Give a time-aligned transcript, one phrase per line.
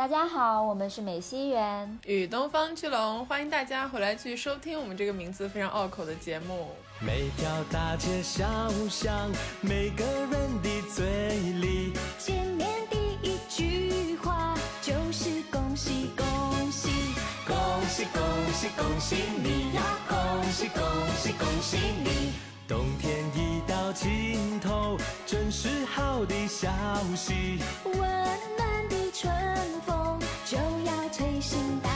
[0.00, 6.68] 大家好，我们是美西园与东方巨龙，欢迎大家回来继续收听我们这个名字非常拗口的节目。
[7.00, 8.46] 每条大街小
[8.88, 11.04] 巷，每个人的嘴
[11.60, 16.24] 里，见面第一句话就是恭喜恭
[16.72, 16.88] 喜，
[17.46, 17.54] 恭
[17.90, 18.22] 喜恭
[18.54, 20.82] 喜恭喜你呀，恭喜恭
[21.18, 22.32] 喜恭喜你。
[22.66, 24.96] 冬天已到尽头，
[25.26, 26.70] 真是好的消
[27.14, 27.60] 息。
[27.84, 28.89] 温暖的
[29.20, 29.30] 春
[29.82, 31.90] 风就要吹醒大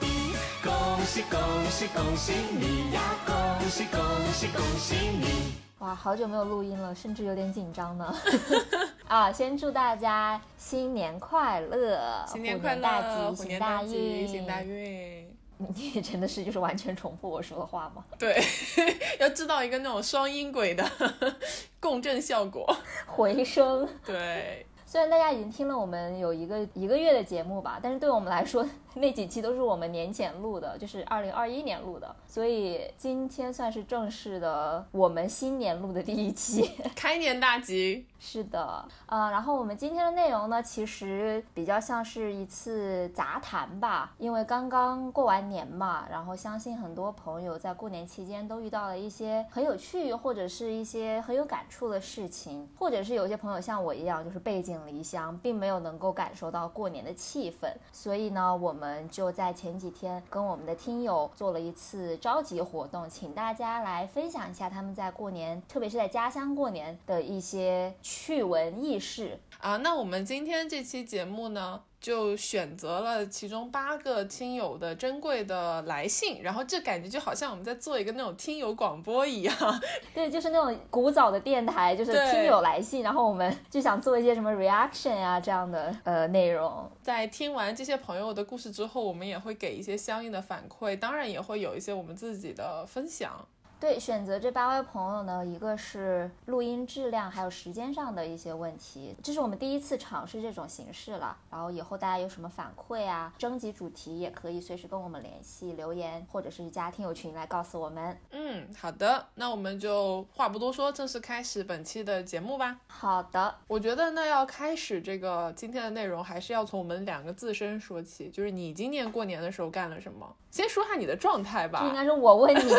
[0.00, 0.32] 地。
[0.64, 1.38] 恭喜恭
[1.68, 4.00] 喜恭喜你呀，恭喜恭
[4.32, 5.52] 喜恭喜你。
[5.80, 8.16] 哇，好久没有录音了，甚至有点紧张呢。
[9.06, 13.02] 啊，先祝大家新年快乐，新年快乐，大
[13.34, 15.36] 吉，新大运，行大运。
[15.58, 18.02] 你真的是就是完全重复我说的话吗？
[18.18, 18.42] 对，
[19.20, 20.90] 要制造一个那种双音轨的
[21.78, 23.86] 共振效果，回声。
[24.06, 24.64] 对。
[24.92, 28.62] 虽然大家已经听了我们有一个一个月的节目吧，但是对我们来说，
[28.94, 38.06] 那几期都是我们年前录的，就是二零二一年录的，所以今天算是正式的我们新年录的第一期， 开年大吉。
[38.24, 67.94] 是的，呃，然后我们今天的内容呢，其实比较像是一次杂谈吧，因为刚刚过完年嘛，然后相信很多朋友在过年期间都遇到了一些很有趣或者是一些很有感触的事情，或者是有些朋友像我一样，就是背井离乡，并没有能够感受到过年的气氛，所以呢，我们我们就在前几天跟我们的听友做了一次召集活动，请大家来分享一下他们在过年，特别是在家乡过年的一些。
[68.02, 79.56] 趣闻轶事啊，那我们今天这期节目呢，就选择了其中八个听友的珍贵的来信，然后这感觉就好像我们在做一个那种听友广播一样。
[80.12, 86.90] 对，就是那种古早的电台，就是听友来信，然后我们就想做一些什么 reaction 啊这样的呃内容。
[87.00, 93.46] 在听完这些朋友的故事之后，我们也会给一些相应的反馈，当然也会有一些我们自己的分享。
[93.82, 101.36] 对，选择这八位朋友呢，一个是录音质量，还有时间上的一些问题，这是我们第一次尝试这种形式了。
[101.50, 108.16] 然后以后大家有什么反馈啊，征集主题也可以随时跟我们联系留言，或者是加听友群来告诉我们。
[108.30, 112.78] 嗯，好的，那我们就话不多说，正式开始本期的节目吧。
[112.86, 120.32] 好的，我觉得那要开始这个今天的内容，还是要从我们两个自身说起，就是你今年过年的时候干了什么？
[120.52, 121.84] 先说下你的状态吧。
[121.88, 122.72] 应该是我问你。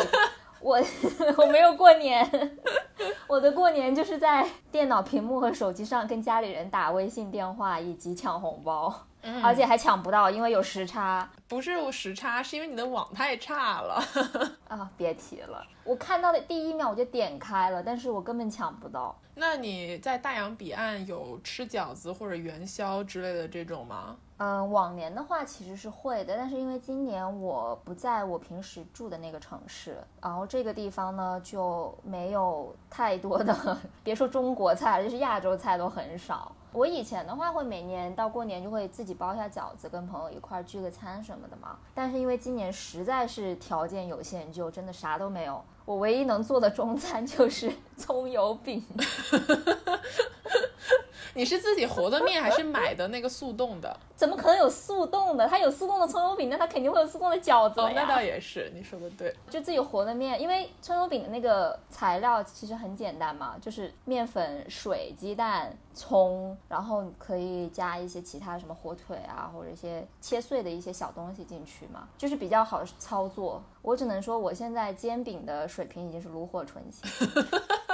[0.64, 0.82] 我
[1.38, 2.58] 我没有过年，
[3.28, 9.06] 我的过年就是在电脑屏幕和手机上跟家里人打微信电话以及抢红包，
[9.44, 11.30] 而且还抢不到，因为有时差。
[11.50, 14.02] 不是有时差，是因为你的网太差了。
[14.70, 19.20] 啊，别提了，我看到的第一秒我就点开了，但是我根本抢不到。
[19.36, 24.16] 那你在大洋彼岸有吃饺子或者元宵之类的这种吗？
[24.44, 33.56] 嗯，往年的话其实是会的，但是因为今年我不在我平时住的那个城市，然后这个地方呢就没有太多的，
[34.04, 36.52] 别说中国菜了，就是亚洲菜都很少。
[36.74, 41.78] 我以前的话会每年到过年就会自己包一下饺子，跟朋友一块儿聚个餐什么的嘛。
[41.94, 45.64] 但是因为今年实在是条件有限，就真的啥都没有。
[45.86, 48.84] 我唯一能做的中餐就是 葱油饼。
[51.34, 53.96] 你是自己和的面还是买的那个速冻的？
[54.16, 55.48] 怎么可能有速冻的？
[55.48, 59.36] 它有速冻的葱油饼，那它肯定会有速冻的饺子哦，那倒也是，你说的对。
[59.50, 73.62] 就自己和的面，因为葱油饼的那个材料其实很简单嘛，就是面粉、水、鸡蛋、葱，然后可以加一些其他什么火腿啊，或者一些切碎的一些小东西进去嘛，就是比较好操作。
[73.82, 77.04] 我只能说，我现在煎饼的水平已经是炉火纯青。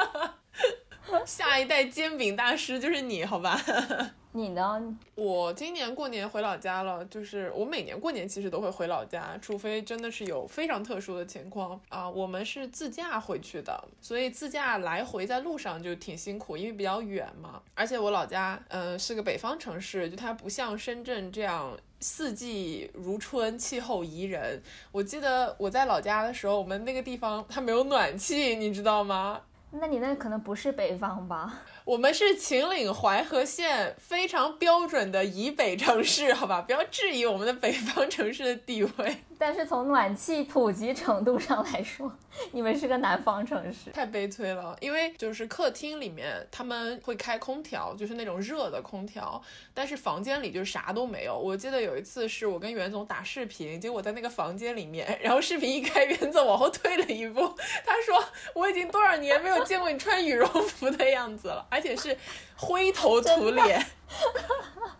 [1.25, 3.59] 下一代煎饼大师就是你，好吧？
[4.31, 4.95] 你呢？
[5.15, 12.07] 我今年过年回老家了，就是我每年过年其实都会回老家，除非真的是有非常特殊的情况啊。
[12.07, 17.59] 我们是自驾回去的，所以自驾来回在路上就挺辛苦，因为比较远嘛。
[17.73, 24.61] 而且我老家嗯是个北方城市，就它不像深圳这样四季如春，气候宜人。
[24.91, 29.41] 我记得我在老家的时候，我们那个地方它没有暖气，你知道吗？
[29.71, 31.53] 那你那可能不是北方吧？
[31.89, 39.17] 我们是秦岭淮河县非常标准的以北城市，好吧，不要质疑我们的北方城市的地位。
[39.39, 42.11] 但是从暖气普及程度上来说，
[42.51, 44.77] 你们是个南方城市，太悲催了。
[44.81, 49.41] 因为就是客厅里面他们会开空调，就是那种热的空调，
[49.73, 51.35] 但是房间里就啥都没有。
[51.35, 57.41] 我记得有一次是我跟袁总打视频，结果在那个房间里面，然后视频一开， 袁总往后退了一步，
[57.83, 62.15] 他说我已经多少年没有见过你穿羽绒服的样子了，而且是
[62.57, 63.85] 灰头土脸。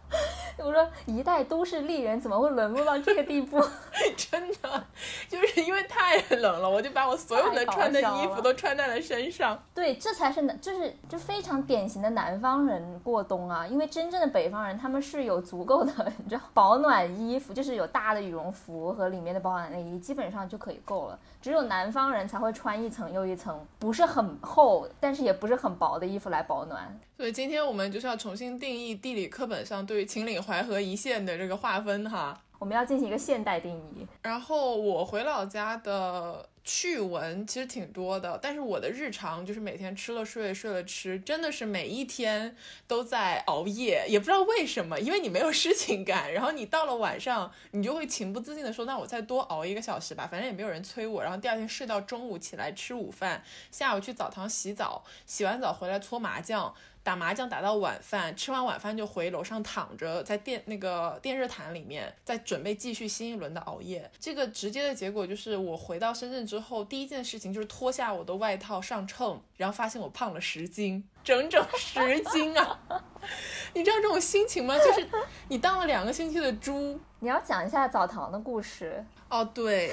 [0.58, 3.64] 我说一代都市丽人怎么会沦落到这个地步？
[4.18, 4.86] 真的，
[5.30, 9.62] 就是因为太冷了，我就把我所有的太搞穿的衣服都穿在了身上。
[9.74, 13.66] 对，这才是南，就是就非常典型的南方人过冬啊。
[13.66, 15.92] 因为真正的北方人，他们是有足够的，
[16.24, 21.18] 你知道保暖衣服，就是有大的羽绒服和里面的保暖内衣，基本上就可以够了。
[21.42, 27.00] 只有南方人才会穿一层又一层，不是很厚，但是也不是很薄的衣服来保暖。
[27.16, 32.42] 所以今天我们就是要重新定义地理课本上对于秦岭淮河一线的这个划分哈。
[32.58, 34.06] 我们要进行一个现代定义。
[34.22, 42.54] 然后我回老家的趣闻其实挺多的，但是我的日常就是每天吃了睡，睡了吃，真的是每一天
[42.86, 53.42] 都在熬夜，也不知道为什么，因为你没有事情干，然后你到了晚上，你就会情不自禁的说，那我再多熬一个小时吧，反正也没有人催我，然后第二天睡到中午起来吃午饭，
[53.72, 56.76] 下午去澡堂洗澡，洗完澡回来搓麻将。
[57.10, 64.08] 打麻将打到晚饭，吃完晚饭就回楼上躺着，在电那个电热毯里面，再准备继续新一轮的熬夜。
[64.20, 72.80] 这个直接的结果就是，我回到深圳之后，第一件事情就是脱下我的外套上秤，然后发现我胖了十斤，整整十斤啊！
[73.74, 74.78] 你知道这种心情吗？
[74.78, 75.08] 就是
[75.48, 77.00] 你当了两个星期的猪。
[77.22, 79.04] 你要讲一下澡堂的故事。
[79.30, 79.90] 哦，对，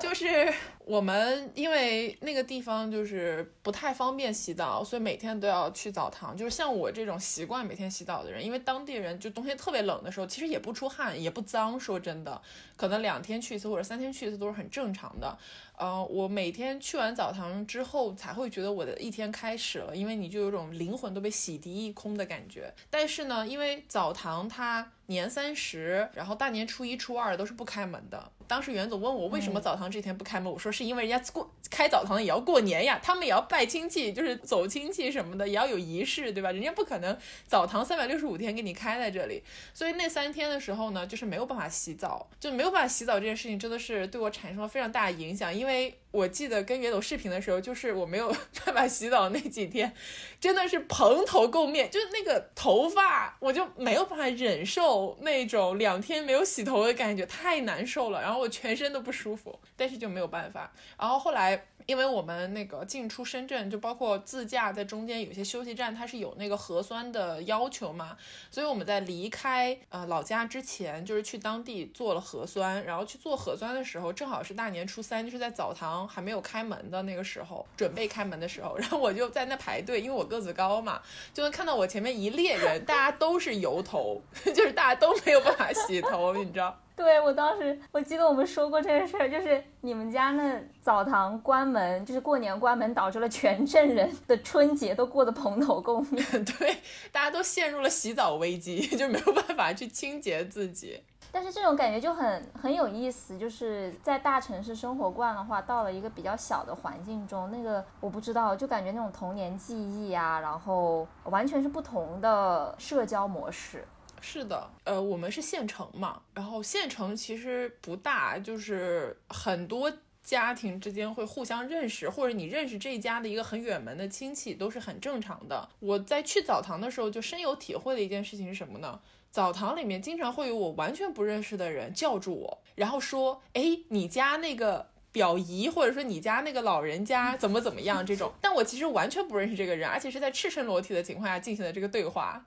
[0.00, 0.52] 就是
[0.88, 6.34] 我们因为那个地方就是不太方便洗澡，所以每天都要去澡堂。
[6.34, 11.78] 就是像我这种习惯每天洗澡的人，因为当地人就冬天特别冷的时候，其实也不出汗，也不脏。
[11.78, 12.40] 说真的，
[12.74, 15.36] 可能两天去一次或者三天去一次都是很正常的。
[15.78, 22.72] 呃，我每天去完澡堂之后，才会觉得我的一天开始了，因为你就有种灵魂都被洗涤一空的感觉。
[22.90, 28.32] 但是呢，因为澡堂它年三十，然后大年初一、初二都是不开门的。
[28.48, 36.50] 当时袁总问我为什么澡堂这天不开门，我说是因为人家过开澡堂也要过年呀，他们也要拜亲戚，就是走亲戚什么的，也要有仪式，对吧？
[36.50, 37.14] 人家不可能
[37.46, 39.44] 澡堂三百六十五天给你开在这里，
[39.74, 48.34] 所以那三天的时候呢，就是没有办法洗澡，就没有办法洗澡这件事情真的是对我产生了非常大的影响，因为因为我记得跟袁总视频的时候，就是我没有
[48.64, 49.92] 办法洗澡那几天，
[50.40, 60.72] 真的是蓬头垢面，就是那个头发，我就没有办法忍受那种两天没有洗头的感觉，太难受了，然后我全身都不舒服，但是就没有办法。
[60.98, 68.14] 然后后来，因为我们那个进出深圳，就包括自驾在中间有些休息站，它是有那个核酸的要求嘛，
[68.50, 81.00] 所以我们在离开呃老家之前，就是去当地做了核酸，然后去做核酸的时候，正好是大年初三，就是在澡堂还没有开门的那个时候，准备开门的时候，然后我就在那排队，因为我个子高嘛，
[81.32, 86.78] 就能看到我前面一列人，大家都是油头， 就是大家都没有办法洗头，你知道。
[86.98, 96.24] 对我当时，我记得我们说过这个事儿，就是你们家那澡堂关门，就是过年关门，导致了全镇人的春节都过得蓬头垢面。
[96.58, 96.76] 对，
[97.12, 101.00] 大家都陷入了洗澡危机， 就没有办法去清洁自己。
[101.30, 113.86] 但是这种感觉就很很有意思，就是在大城市生活惯的话，到了一个比较小的环境中，那个我不知道，就感觉那种童年记忆啊，然后完全是不同的社交模式。
[114.20, 119.92] 是的，呃，我们是县城嘛，然后县城其实不大，就是很多
[120.22, 125.68] 家庭之间会互相认识，或者你认识这一家的一个很远门的亲戚都是很正常的。
[125.80, 129.00] 我在去澡堂的时候就深有体会的一件事情是什么呢？
[129.30, 142.40] 澡堂里面经常会有我完全不认识的人叫住我，然后说：“哎，你家那个。”表姨，或者说你家那个老人家怎么怎么样这种，但我其实完全不认识这个人，而且是在赤身裸体的情况下进行的这个对话。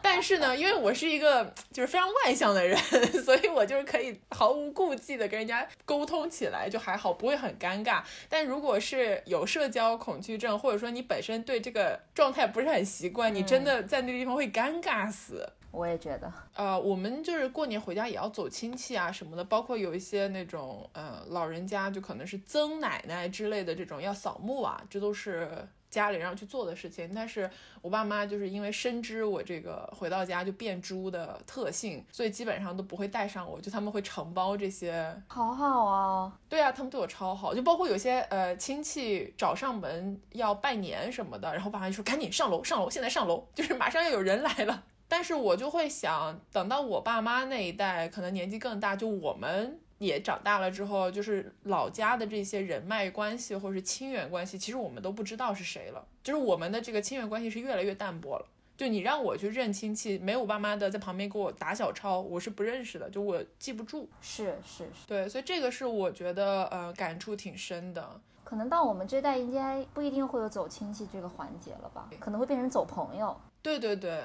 [0.00, 2.78] 但是呢，因为我是一个就是非常外向的人，
[3.24, 8.00] 所以我就是可以毫无顾忌的跟人家沟通起来，就还好，不会很尴尬。
[8.28, 15.48] 但如果是有社交恐惧症，或者说你本身对这个状态不是很习惯，你真的在那个地方会尴尬死。
[15.74, 27.10] 我也觉得，呃，我们就是过年回家也要走亲戚啊什么的，包括有一些那种呃老人家，就可能是曾奶奶之类的这种要扫墓啊，这都是家里人要去做的事情。
[27.14, 27.50] 但是
[27.82, 35.14] 我爸妈就是因为深知我这个回到家就变猪的特性，所以基本上都不会带上我，就他们会承包这些。
[35.26, 44.84] 好好啊，对啊，他们对我超好，就包括有些呃亲戚找上门要拜年什么的，然后爸妈就说赶紧上楼上楼，现在上楼，就是马上要有人来了。
[45.14, 56.04] 但是我就会想，等到我爸妈那一代，可能年纪更大，就我们也长大了之后，就是老家的这些人脉关系或者是亲缘关系，其实我们都不知道是谁了。
[56.24, 58.46] 就是我们的这个亲缘关系是越来越淡薄了。
[58.76, 64.10] 就你让我去认亲戚，没有我爸妈的在旁边给我打小抄，我是不认识的，就我记不住。
[64.20, 68.20] 是是是，对，所以这个是我觉得呃感触挺深的。
[68.42, 73.40] 可能到我们这代应该不一定会有走亲戚这个环节了吧，可能会变成走朋友。
[73.62, 74.20] 对对对。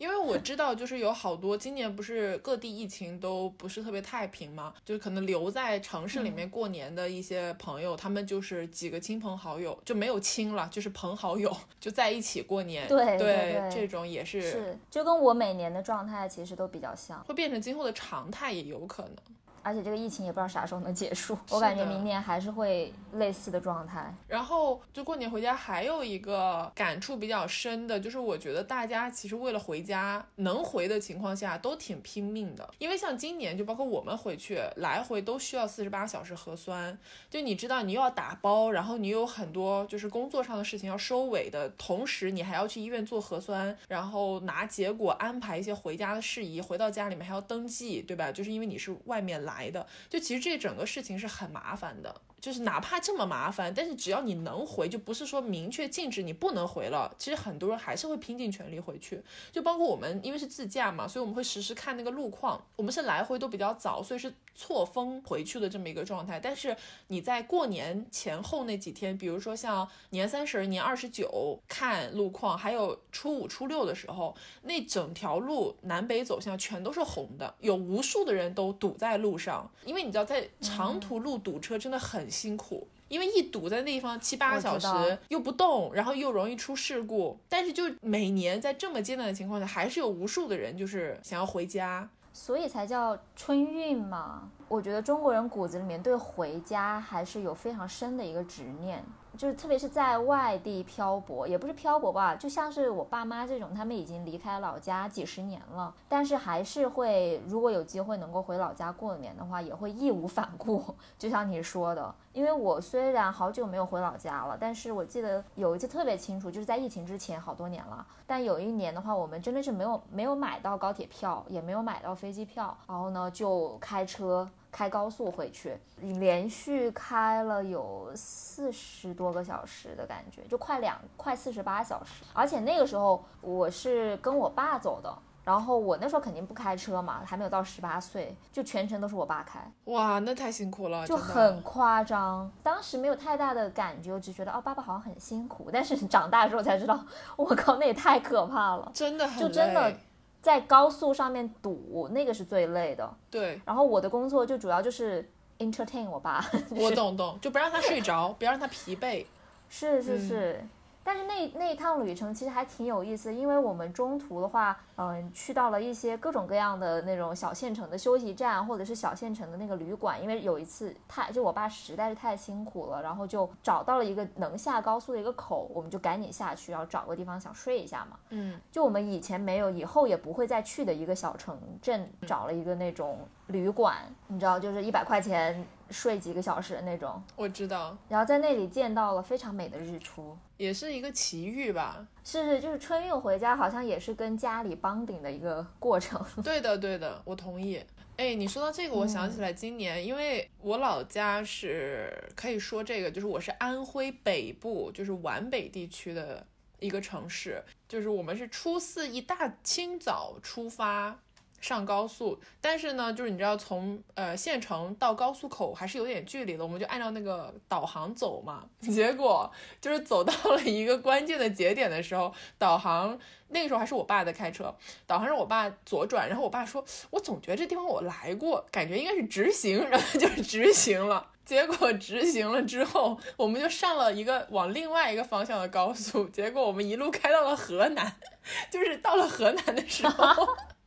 [0.00, 12.88] 因为我知道，就是有好多今年不是各地疫情都不是特别太平嘛，就是可能留在城市里面过年的一些朋友，他们就是几个亲朋好友就没有亲了，就是朋好友就在一起过年。
[12.88, 19.14] 对对对对这种也是是，就跟我每年的状态其实都比较像，会变成今后的常态，也有可能。
[19.62, 24.12] 而且这个疫情也不知道啥时候能结束，我感觉明年还是会类似的状态。
[24.26, 32.68] 然后就过年回家，还有一个感触比较深的，就是我觉得大家其实为了回家，能回的情况下都挺拼命的。
[32.78, 36.98] 因为像今年，就包括我们回去来回都需要四十八小时核酸，
[37.28, 48.30] 就你知道你又要打包，然后你有很多就是工作上的事情要收尾的同时，你还要去医院做核酸，然后拿结果安排一些回家的事宜，回到家里面还要登记，对吧？
[48.32, 52.20] 就是因为你是外面来的，就其实这整个事情是很麻烦的。
[52.40, 57.14] 就是哪怕这么麻烦，但是只要你能回，就不是说明确禁止你不能回了。
[57.18, 62.60] 其实很多人还是会拼尽全力回去，就包括我们，因为是自驾嘛，所以我们会实时看那个路况。
[62.76, 66.40] 我们是来回都比较早，所以是错峰回去的这么一个状态。
[66.40, 66.74] 但是
[67.08, 79.70] 你在过年前后那几天，比如说像年三十、年二十九看路况，还有初五、初六的时候，那整条路南北走向全都是红的，有无数的人都堵在路上。
[79.84, 82.86] 因为你知道，在长途路堵车真的很辛苦。
[83.08, 92.08] 因为一堵在那地方七八个小时又不动，然后又容易出事故，但是就每年在这么艰难的情况下，还是有无数的人就是想要回家。
[92.32, 94.48] 所以才叫春运嘛。
[94.68, 99.04] 我觉得中国人骨子里面对回家还是有非常深的一个执念，
[99.36, 110.84] 就是特别是在外地漂泊，也不是漂泊吧，就像是我爸妈这种，他们已经离开老家几十年了，但是还是会，如果有机会能够回老家过年的话，也会义无反顾。
[111.18, 118.06] 就像你说的，因为我虽然好久没有回老家了，但是我记得有一次特别清楚，就是在疫情之前好多年了。
[118.26, 132.24] 但有一年的话，我们真的是没有没有买到高铁票，也没有买到飞机票，然后呢就开车开高速回去，连续开了有四十多个小时的感觉，就快两快四十八小时。
[132.32, 135.12] 而且那个时候我是跟我爸走的。
[135.42, 139.58] 然后我那时候肯定不开车嘛，还没有到十八岁，就全程都是我爸开。
[139.86, 142.48] 哇，那太辛苦了，就很夸张。
[142.62, 145.70] 当时没有太大的感觉，我只觉得哦，爸爸好像很辛苦。
[145.72, 147.02] 但是长大之后才知道，
[147.36, 148.92] 我靠，那也太可怕了。
[148.94, 149.96] 真的很就真的累
[150.42, 153.12] 在高速上面堵，那个是最累的。
[153.30, 153.60] 对。
[153.64, 155.28] 然后我的工作就主要就是
[155.58, 159.24] entertain 我爸， 我懂懂，就不让他睡着，不要让他疲惫。
[159.68, 160.66] 是是嗯是。
[161.10, 170.22] 但是那那一趟旅程其实还挺有意思，因为我们中途的话，嗯、去到了一些各种各样的那种小县城的休息站，或者是小县城的那个旅馆。
[170.22, 178.16] 因为有一次太就我爸实在是太辛苦了，然后就找到了一个能下高速的一个口，我们就赶紧下去，然后找个地方想睡一下嘛。
[178.28, 183.96] 嗯，就我们以前没有，以后也不会再去的一个小城镇，找了一个那种旅馆，
[184.28, 190.36] 你知道，就是一百块钱睡几个小时的那种，我知道，然后在那里见到了非常美的日出。
[190.56, 192.06] 也是一个奇遇吧。
[192.22, 196.24] 是是，就是春运回家，好像也是跟家里帮顶的一个过程。
[196.44, 197.82] 对的，对的，我同意。
[198.16, 206.46] 哎，你说到这个，我想起来今年，因为我老家是可以说这个，就是我是安徽北部，就是皖北地区的
[206.78, 211.18] 一个城市，就是我们是初四一大清早出发。
[211.60, 218.64] 上高速，但是呢，就是你知道从呃县城到高速口还是有点距离的，我们就按照那个导航走嘛。
[218.80, 219.50] 结果
[219.80, 224.74] 就是走到了一个关键的节点的时候，导航那个时候还是我爸在开车，
[225.06, 231.26] 导航让我爸左转，然后我爸说，我总觉得这地方我来过，感觉应该是直行，然后就直行了。
[231.42, 238.16] 结果直行了之后，我们就上了一个往另外一个方向的高速，结果我们一路开到了河南，
[238.70, 240.46] 就是到了河南的时候，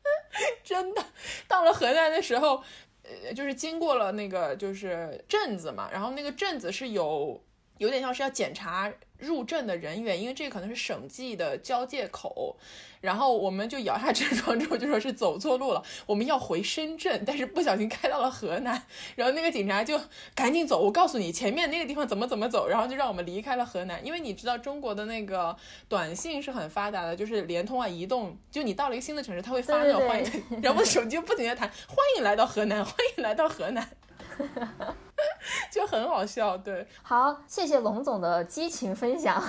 [0.64, 1.04] 真的。
[1.48, 2.64] 到了河南的时候，
[3.04, 7.42] 呃，就是经过了那个就是镇子嘛，然后那个镇子是有
[7.78, 12.58] 有点像是要检查入镇的人员，因为这可能是省际的交界口。
[13.02, 18.82] 然后我们就摇下车窗之后就说是走错路了，我们要回深圳，但是不小心开到了河南。
[19.16, 20.00] 然后那个警察就
[20.34, 24.00] 赶紧走，我告诉你前面那个地方怎么怎么走，然后就让我们离开了河南。
[24.06, 25.54] 因为你知道中国的那个
[25.90, 33.90] 短信是很发达的，就是联通啊、移动，就你到了一个新的城市，它会发那种对对欢迎， 然后我手机就不停的弹，欢迎来到河南，欢迎来到河南。
[35.72, 39.42] 就很好笑，对，好，谢谢龙总的激情分享。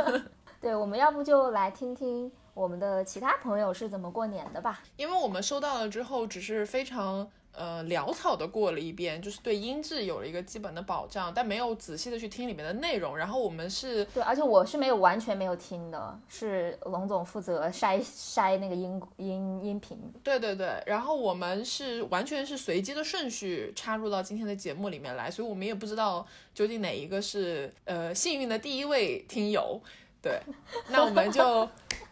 [0.60, 4.80] 对，我们要不就来听听我们的其他朋友是怎么过年的吧。
[4.96, 13.16] 因为我们收到了之后，只是非常呃潦草的过了一遍，就是对音质有了一个基本的保障，但没有仔细的去听里面的内容。
[13.16, 19.98] 然后我们是对，而且我是没有完全没有听的，是龙总负责筛筛那个音音音频。
[20.22, 29.80] 对对对，然后我们是完全是随机的顺序插入到今天的节目里面来，所以我们也不知道究竟哪一个是呃幸运的第一位听友。
[30.22, 30.40] 对，
[30.88, 31.68] 那我们就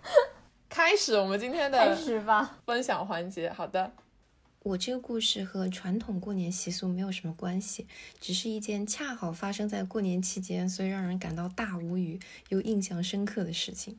[0.68, 3.48] 开始我们今天开的始吧，分享环节。
[3.50, 3.92] 好的，
[4.62, 7.86] 我这个故事和传统过年习俗没有什么关系，
[8.20, 13.98] 只是一件恰好发生在过年期间，所以让人感到大无语又印象深刻的事情。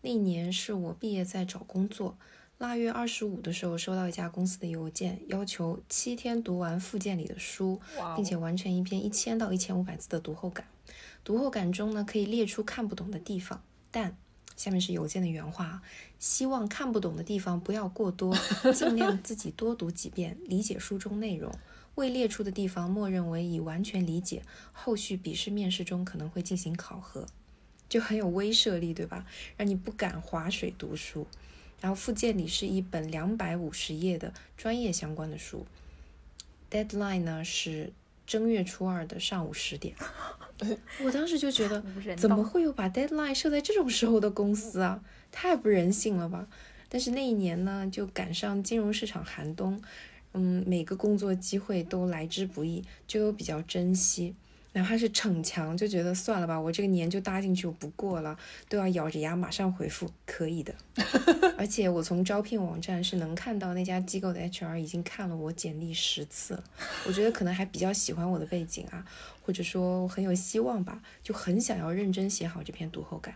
[0.00, 2.16] 那一年是我毕业在找工作，
[2.56, 7.78] 腊月二十五的时候收到一家公司的邮件，要求七天读完附件里的书，
[8.16, 10.66] 并且完成一篇一千到一千五百字的读后感。
[11.22, 14.16] 读后感中呢，可以列出看不懂的地方，但
[14.56, 15.82] 下面是邮件的原话啊：
[16.20, 18.36] 希望看不懂的地方不要过多，
[18.72, 21.52] 尽量自己多读几遍，理解书中内容。
[21.96, 27.26] 未列出的地方，默认为已完全理解，后续笔试面试中可能会进行考核，
[27.88, 29.26] 就很有威慑力，对吧？
[29.56, 31.26] 让你不敢划水读书。
[31.80, 35.66] 然后附件里是一本两百五十页的专业相关的书
[36.70, 37.92] ，deadline 呢是
[38.26, 39.96] 正月初二的上午十点。
[41.04, 41.82] 我当时就觉得，
[42.16, 45.02] 怎么会有把 deadline 设在这种时候的公司啊？
[45.32, 46.46] 太不人性了吧！
[46.88, 49.80] 但是那一年呢，就赶上金融市场寒冬，
[50.32, 54.34] 嗯，每个工作机会都来之不易，就有比较珍惜。
[54.72, 60.72] 哪怕是逞强，就觉得算了吧，我这个年就搭进去，我不过了，都要咬着牙马上回复，可以的。
[61.58, 66.64] 而且我从招聘网站是能看到那家机构的 HR 已经看了我简历十次了，
[67.06, 69.04] 我觉得可能还比较喜欢我的背景啊，
[69.42, 73.34] 或者说很有希望吧，就很想要认真写好这篇读后感。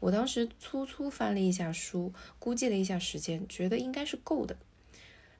[0.00, 4.56] 我当时粗粗翻了一下书，估计了一下时间，觉得应该是够的。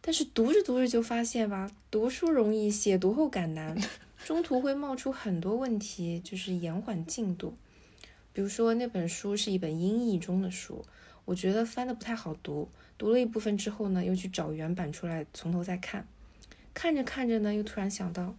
[0.00, 3.76] 但是读着读着就发现吧，读书容易，写读后感难，
[4.24, 7.56] 中途会冒出很多问题，就是延缓进度。
[8.32, 10.84] 比如说那本书是一本英译中的书，
[11.24, 16.06] 我觉得翻的不太好读，读了一部分之后呢，又去找原版出来从头再看，
[16.74, 18.36] 看着看着呢，又突然想到，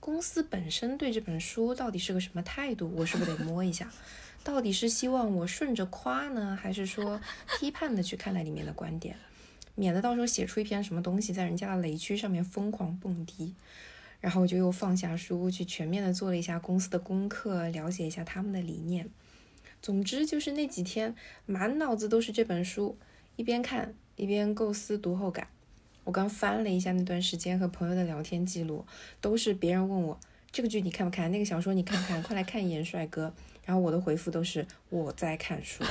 [0.00, 3.90] 公司本身对这本书到底是个什么态度，我是不是得摸一下？
[4.42, 7.20] 到底是希望我顺着夸呢，还是说
[7.58, 9.16] 批判的去看待里面的观点，
[9.74, 13.54] 免得到时候写出一篇什么东西在人家的雷区上面疯狂蹦迪。
[14.20, 19.08] 然后我就又放下书，去全面的做了一下公司的功课，了解一下他们的理念。
[19.82, 21.14] 总之就是那几天
[21.46, 22.98] 满脑子都是这本书，
[23.36, 25.48] 一边看一边构思读后感。
[26.04, 28.84] 我刚翻了一下那段时间和朋友的聊天记录，
[29.20, 33.32] 都是别人问我这个剧你看不看，那个小说你看不看，快来看一眼帅哥。
[33.64, 35.84] 然后我的回复都是我在看书，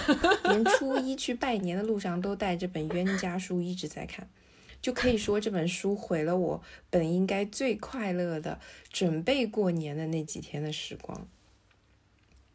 [0.44, 4.28] 连初一去拜年的路上都带这本冤家书一直在看，
[4.82, 8.60] 就可以说这本书毁了我本应该最快乐的
[8.92, 11.28] 准备过年的那几天的时光。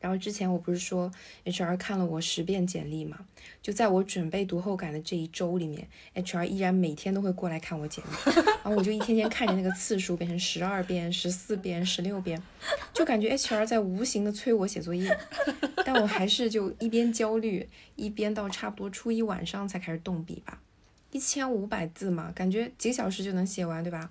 [0.01, 1.11] 然后之前我不是说
[1.47, 3.21] HR 看了我十遍简历嘛，
[3.63, 12.43] 就在我准备读后感的这一周里面，HR 依然每天都会过来看我简历，然后我就一天天看着那个次数变成十二遍、十四遍、十六遍，
[12.93, 15.19] 就感觉 HR 在无形的催我写作业，
[15.87, 20.61] 但我还是就一边焦虑，一边到差不多初一晚上才开始动笔吧，
[21.15, 24.11] 一千五百字嘛，感觉几个小时就能写完，对吧？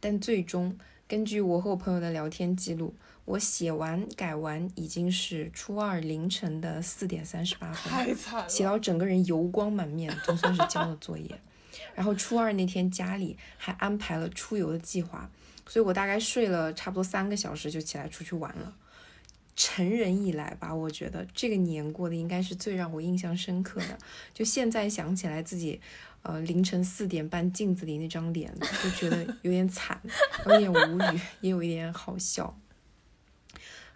[0.00, 0.76] 但最终
[1.06, 2.92] 根据我和我朋友的聊天记录，
[3.24, 11.30] 我写完改完已经是初二凌晨的四点三十八分，太惨了，写到整个人油光满面，总算是交了作业。
[11.94, 15.30] 然后初二那天家里还安排了出游的计划，
[15.68, 18.74] 所以我大概睡了差不多三个小时就起来出去玩了。
[19.54, 23.98] 成人以来吧，我觉得这个年过的应该是最让我印象深刻的。
[24.32, 25.80] 就现在想起来自己，
[26.22, 30.00] 呃，凌晨四点半镜子里那张脸，就觉得有点惨，
[30.46, 32.58] 有点无语，也有一点好笑。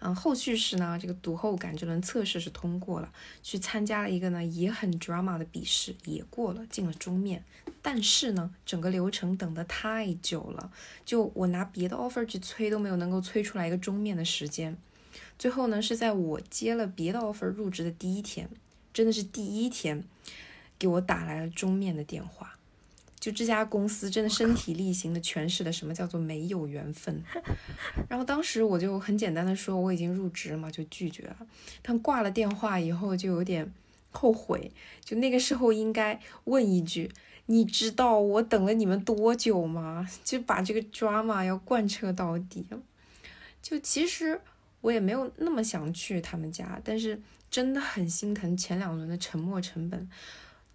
[0.00, 3.10] 嗯，后续是呢，这个读后感这轮测试是通过了，
[3.42, 7.42] 去参加了一个呢也很 drama 的笔试，也过了，进了终面。
[7.80, 10.70] 但是呢，整个流程等的太久了，
[11.06, 14.76] 就我拿别的 offer 去催都没有能够催出来一个终面的时间。
[15.38, 18.48] 最后呢，是在我接了别的 offer 入职的第一天，
[18.92, 20.04] 真的是第一天，
[20.78, 22.52] 给我打来了终面的电话。
[23.18, 27.24] 就这家公司真的身体力行的诠释了什么叫做没有缘分。
[28.08, 31.36] 然后当时我就很简单的说我已经入职了嘛，就拒绝了。
[31.82, 33.72] 但挂了电话以后就有点
[34.12, 34.70] 后悔，
[35.04, 37.10] 就那个时候应该问一句
[37.46, 42.64] ：“你知道我等了你们多久吗？”就把这个 drama 要贯彻到底。
[43.60, 44.40] 就其实
[44.86, 47.20] 我也没有那么想去他们家，但是
[47.50, 50.08] 真的很心疼前两轮的沉没成本。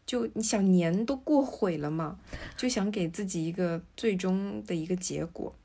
[0.05, 2.19] 就你想年都过毁了嘛，
[2.57, 5.55] 就想给自己一个最终的一个结果。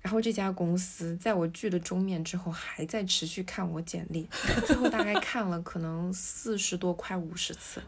[0.00, 4.26] 然后这家公司在我剧了终面之后，还在持续看我简历，
[4.66, 7.82] 最后大概看了可能四十多快五十次。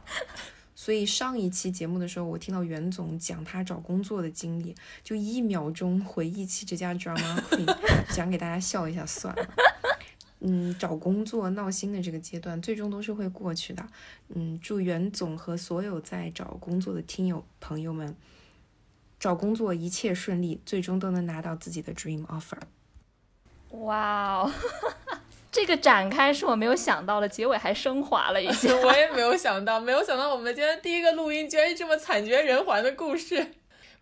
[0.74, 7.76] 所以上一期节目的时候，我听到袁总讲他找工作的经历，就一秒钟回忆起这家 Drama Queen，
[8.14, 9.48] 讲给大家笑一下算了。
[10.40, 13.84] 嗯，找工作闹心的这个阶段，最终都是会过去的。
[14.28, 18.16] 嗯，祝袁总和所有在找工作的听友朋友们。
[19.20, 22.56] 找工作一切顺利，最终都能拿到自己的 dream offer。
[23.70, 24.52] 哇哦，
[25.50, 28.72] 这个展开是我没有想到的，结尾还升华了一些。
[28.80, 33.54] 我也没有想到，没有想到我们今天第一个录音居然是这么惨绝人寰的故事。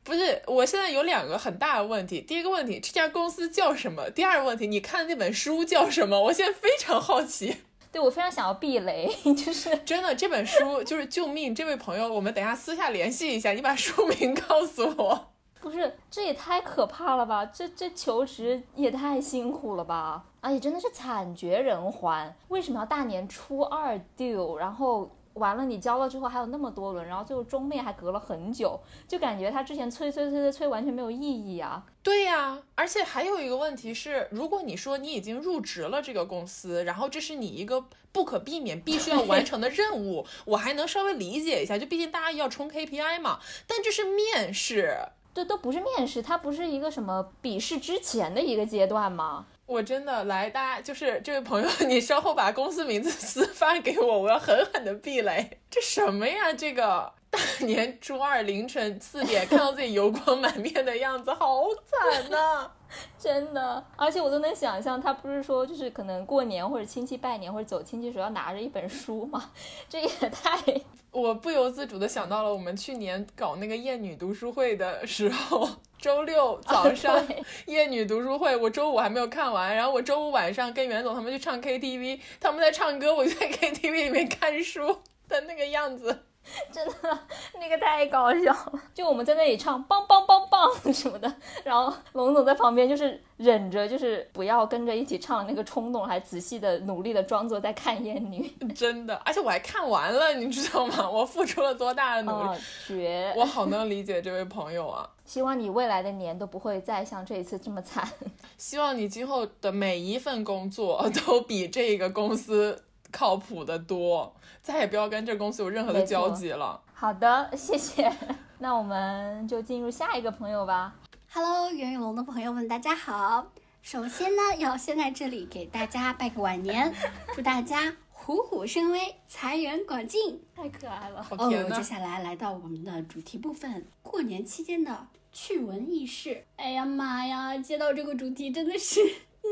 [0.07, 2.21] 不是，我现在有两个很大的问题。
[2.21, 4.09] 第一个问题，这家公司叫什么？
[4.11, 6.23] 第二个问题，你看的那本书叫什么？
[6.23, 7.57] 我现在非常好奇。
[7.91, 11.53] 对我非常想要避雷， 就是真的这本书就是救命！
[11.53, 15.29] 这位朋友，我们等下私下联系一下，你把书名告诉我。
[15.61, 17.45] 不是，这也太可怕了吧！
[17.47, 20.25] 这这求职也太辛苦了吧！
[20.41, 22.33] 而且真的是惨绝人寰。
[22.49, 24.57] 为什么要大年初二丢？
[24.57, 31.85] 然后完了，你交了之后还有那么多轮，然后最后终面还隔了很久，就感觉他之前催催催催催完全没有意义啊！
[32.03, 43.41] 对呀，而且还有一个问题是，如果你说你已经入职了这个公司，然后这是你一个不可避免、必须要完成的任务，我还能稍微理解一下，就毕竟大家要冲 KPI 嘛。
[43.67, 44.97] 但这是面试，
[45.35, 49.47] 这，都不是面试，它不是一个什么笔试之前的一个阶段吗？
[49.67, 55.59] 我真的来，大家就是这位朋友， 你稍后把公司名字私发给我，我要狠狠的避雷。
[55.71, 56.53] 这什么呀？
[56.53, 57.13] 这个。
[57.29, 62.71] 大年初二凌晨四点，看到自己油光满面的样子，好惨呐！
[63.19, 69.51] 真的，而且我都能想象，他不是说就是可能过年或者亲戚拜年或者走亲戚时候要拿着一本书吗？
[69.89, 70.59] 这也太
[71.11, 75.69] 我不由自主的想到了我们去年搞那个艳女读书会的时候，
[75.99, 77.27] 周六早上
[77.67, 86.25] 夜女读书会，我周五还没有看完，然后我周五晚上跟袁总他们去唱 KTV，他们在唱歌，我就在 KTV 里面看书的那个样子。
[86.73, 87.19] 真的，
[87.61, 88.81] 那个太搞笑了。
[88.95, 91.33] 就我们在那里唱棒棒棒棒 什么的，
[91.65, 98.49] 然后龙总在旁边就是忍着，就是不要跟着一起唱那个冲动，还仔细的努力的装作在看艳女。
[98.75, 101.09] 真的，而且我还看完了，你知道吗？
[101.09, 103.35] 我付出了多大的努力，绝！
[103.37, 105.09] 我好能理解这位朋友啊。
[105.25, 108.09] 希望你未来的年都不会再像这一次这么惨。
[108.57, 114.33] 希望你今后的每一份工作都比这个公司靠谱的多。
[114.67, 116.83] 再也不要跟这公司有任何的交集了。
[116.93, 118.13] 好的， 谢谢。
[118.59, 120.93] 那我们就进入下一个朋友吧。
[121.33, 123.47] Hello，袁雨龙的朋友们，大家好。
[123.81, 126.93] 首先呢， 要先在这里给大家拜个晚年，
[127.33, 130.43] 祝大家虎虎生威，财源广进。
[130.57, 131.25] 太可爱了。
[131.39, 136.45] 哦，接下来来到我们的主题部分，过年期间的趣闻轶事。
[136.57, 139.01] 哎呀妈呀，接到这个主题真的是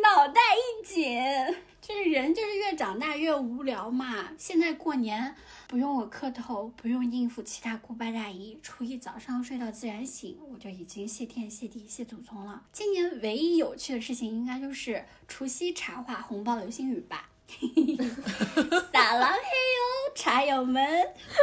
[0.02, 1.56] 脑袋一紧。
[1.86, 4.30] 就是人就是越长大越无聊嘛。
[4.38, 5.36] 现在过年
[5.68, 12.64] 不用我磕头，不用应付其他姑八大姨，初一早上睡到自然醒，我就已经谢天谢地谢祖宗了。
[12.72, 17.28] 今年唯一有趣的事情应该就是除夕茶话红包流星雨吧。
[18.90, 20.82] 撒浪嘿哟，茶友们。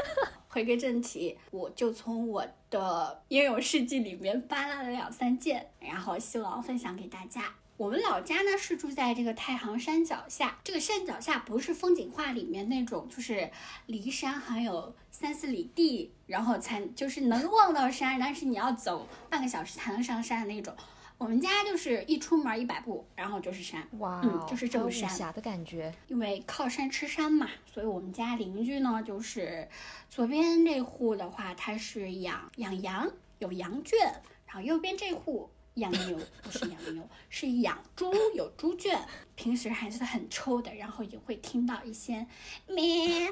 [0.50, 7.54] 回归正题，我就从我的英勇事迹里面扒拉了两三件，然后希望分享给大家。
[7.82, 13.50] 我们老家呢是住在这个太行山脚下，这个山脚下不是风景画里面那种，就是
[13.88, 20.72] 离山还有三四里地，然后才就是能望到山，但是你要走半个小时才能上山的那种。
[21.18, 25.92] 我们家就是一出门一百步，然后就是山，哇，嗯，就是这种山，武侠的感觉。
[26.08, 29.68] 因为靠山吃山嘛，所以我们家邻居呢，就是
[30.08, 33.98] 左边这户的话，他是养养羊，有羊圈，
[34.46, 35.50] 然后右边这户。
[35.76, 39.00] 养牛不是养牛，是养猪，有猪圈，
[39.36, 42.28] 平时还是很臭的，然后也会听到一些
[42.68, 43.26] 咩，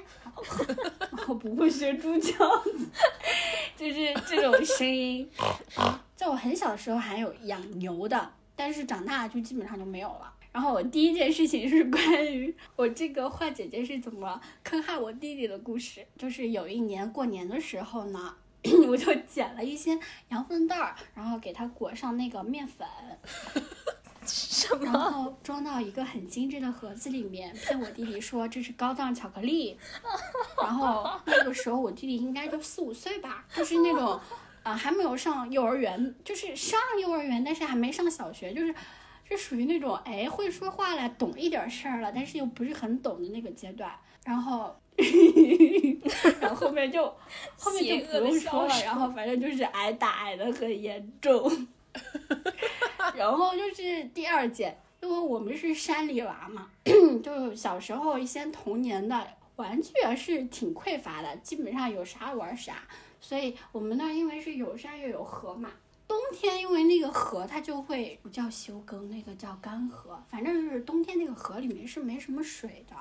[1.11, 2.33] 然后不会学猪叫，
[3.75, 5.29] 就是这种声音。
[6.15, 10.33] 在我很小的时候还有养牛的，但是长大就基本上就没有了。
[10.51, 18.35] 然后我第一件事情是关于我这个坏姐姐是怎么坑害我弟弟的故事，就是有一年过年的时候呢。
[18.87, 19.97] 我就捡了一些
[20.29, 22.87] 羊粪蛋儿，然后给它裹上那个面粉，
[24.25, 24.83] 什么？
[24.85, 29.77] 然后装到一个很精致的盒子里面，骗我弟弟说这是高档巧克力。
[30.61, 34.19] 然后那个时候我弟弟应该就四五岁吧，就是那种，
[34.63, 38.75] 啊，还没有上幼儿园，就是上幼儿园，但是还没上小学，就是，
[39.23, 43.89] 是属于那种哎会说话了，懂一点事儿了，但是又不是很懂的那个阶段。
[44.25, 44.77] 然后，
[46.41, 47.03] 然后后面就
[47.57, 51.67] 后面就不用说了，然后反正就是挨打挨的很严重。
[53.15, 56.69] 然后就是第二件，因为我们是山里娃嘛，
[57.23, 62.83] 就小时候一些童年的玩具啊是挺匮乏的，基本上有啥玩啥。
[63.21, 65.71] 所以我们那儿因为是有山又有河嘛，
[66.07, 72.95] 冬天因为那个河它就会不叫休耕，那个叫干河，反正就是冬天那个河里面是没什么水的。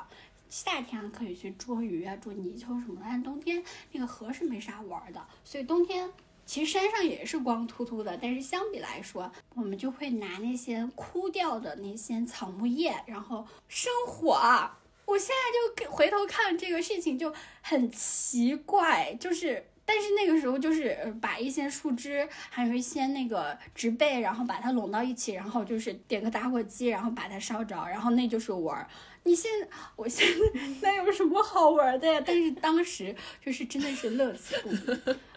[0.48, 6.10] 夏天可以去捉鱼啊、捉泥鳅什么的，但冬天那个河是没啥玩的，所以冬天
[6.46, 14.70] 其实山上也是光秃秃的，但是相比来说，我们就会拿那些枯掉的那些草木叶，然后生火。
[15.04, 17.32] 我现在就回头看这个事情就
[17.62, 19.66] 很奇怪，就是。
[19.90, 28.86] 但是那个时候就是把一些树枝，还有一些那个植被，然后把它拢到一起，然后就是点个打火机，然后把它烧着，然后那就是玩儿。
[29.28, 32.22] 你现在，我现在那有什么好玩的呀？
[32.24, 33.14] 但是当时
[33.44, 34.76] 就是真的是乐此不疲，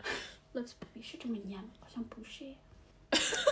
[0.53, 1.69] 乐此不疲是这么念吗？
[1.81, 2.55] 好像不是耶。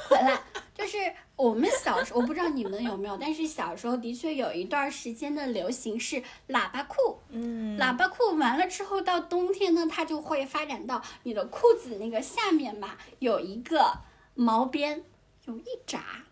[0.10, 0.41] 回来
[0.73, 0.97] 就是
[1.36, 7.19] 我们小时候，我不知道你们有没有，但是小时候的确有一段时间的流行是喇叭裤。
[7.30, 13.99] 嗯，喇叭裤完了之后，到冬天呢，它就会发展到你的裤子那个下面吧，有一个
[14.34, 15.04] 毛边，
[15.45, 16.23] 有一扎。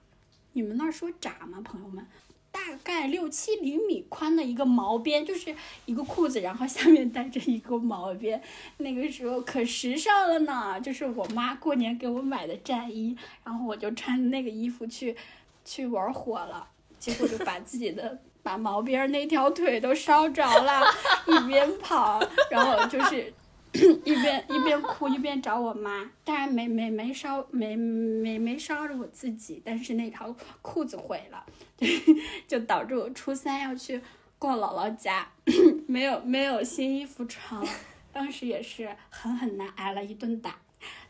[0.54, 2.08] 你们那儿说扎吗，朋友们？
[2.58, 8.42] 大概六七厘米宽的一个毛边，就是一个裤子，然后下面带着一个毛边。
[8.78, 15.16] 那个时候可时尚了呢，就是我妈过年给我买的战衣，然后我就穿那个衣服去
[15.64, 16.68] 去玩火了，
[17.00, 20.84] 结果就把自己的 把毛边那条腿都烧着了，
[21.28, 23.32] 一边跑，然后就是
[24.06, 31.46] 一边一边哭一边找我妈，当然没没没烧没没没烧着我自己，但是那条裤子毁了，
[32.48, 34.02] 就导致我初三要去
[34.40, 35.28] 逛姥姥家，
[35.88, 37.62] 没有没有新衣服穿，
[38.12, 40.60] 当时也是狠狠的挨了一顿打，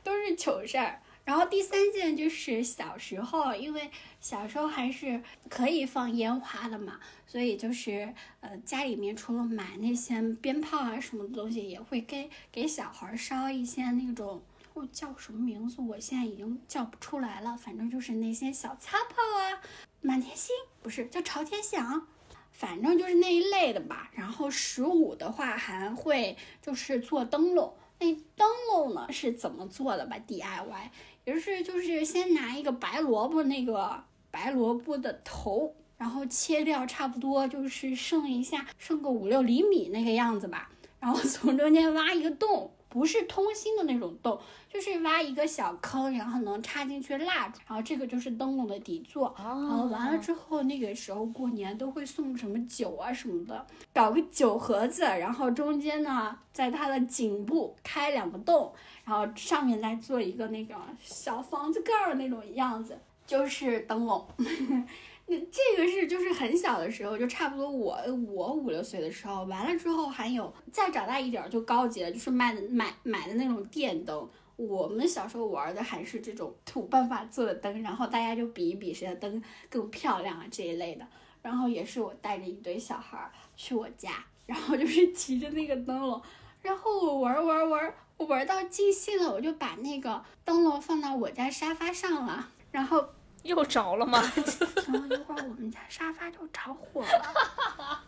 [0.03, 1.01] 都是糗事儿。
[1.27, 14.41] 然后第三件就是小时候，因为小时候还是可以放烟花的嘛，所以就是呃家里面除了买那些鞭炮啊什么的东西，也会给给小孩烧一些那种。
[14.73, 15.81] 我叫什么名字？
[15.81, 17.57] 我现在已经叫不出来了。
[17.57, 19.59] 反正就是那些小擦炮啊，
[19.99, 22.07] 满天星不是叫朝天响，
[22.53, 24.09] 反正就是那一类的吧。
[24.13, 30.89] 然后十五的话还会就是做灯笼，那灯笼呢是怎么做的吧？DIY
[31.27, 40.69] 也是就是先拿一个白萝卜那个白萝卜的头，然后切掉差不多就是剩一下剩个五六厘米那个样子吧，
[41.01, 42.71] 然后从中间挖一个洞。
[42.89, 49.35] 不是通心的那种洞，就是挖一个小坑，然后能插进去蜡烛，然后这个就是灯笼的底座。
[49.37, 58.73] 然后完了之后，那个时候过年都会送什么酒啊什么的，搞个酒盒子，然后中间呢，在它的颈部开两个洞，
[59.07, 64.27] 然后上面再做一个那个小房子盖儿那种样子，就是灯笼。
[65.29, 74.29] 那这个是就是很小的时候，就差不多我我五六岁的时候，完了之后还有再长大一点就高级了，就是卖的买买的那种电灯。
[74.57, 81.07] 我们小时候玩的还是这种土办法做的灯，然后大家就比一比谁的灯更漂亮啊这一类的。
[81.41, 84.11] 然后也是我带着一堆小孩儿去我家，
[84.45, 86.21] 然后就是 提着那个灯笼，
[86.61, 93.05] 然后我玩玩玩，我玩到尽兴了，我就把那个灯笼放到我家沙发上了，然后。
[93.43, 94.19] 又着了吗？
[94.91, 98.03] 然后一会儿我们家沙发就着火了，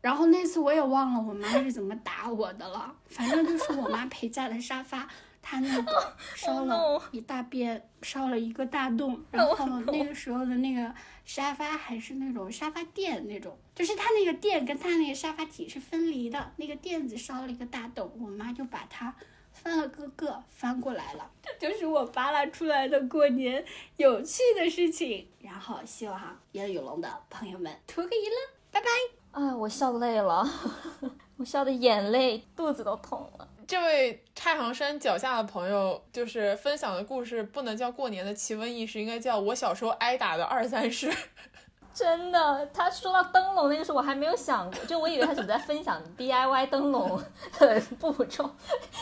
[0.00, 5.08] 然后那次我也忘了我妈是怎么打我的了，反正就是我妈陪嫁的沙发，
[5.42, 19.14] 它那个 烧了一大边，烧了一个大洞，然后那个时候的那个沙发还是那种沙发垫那种，就是它那个垫跟它那个沙发体是分离的，那个垫子烧了一个大洞，我妈就把它。
[19.54, 23.62] 翻了个个，翻过来了，这就是我扒拉出来的过年
[23.98, 25.28] 有趣的事情。
[25.40, 28.36] 然后希望烟雨龙的朋友们图个一乐，
[28.70, 28.88] 拜拜。
[29.32, 30.42] 哎，我笑累了，
[31.36, 33.46] 我笑的眼泪肚子都痛了。
[33.72, 41.10] 这位太行山脚下的朋友，就是分享的故事，不能叫过年的奇闻异事，应该叫我小时候挨打的二三事。
[41.94, 47.18] 真的，他说到灯笼那个时候，我还没有想过，就我以为他只在分享 DIY 灯笼
[47.58, 48.50] 的步骤，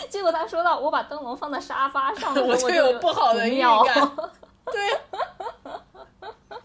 [0.08, 4.12] 结果他说到我把灯笼放在沙发上， 我就有不好的预感。
[4.66, 4.96] 对，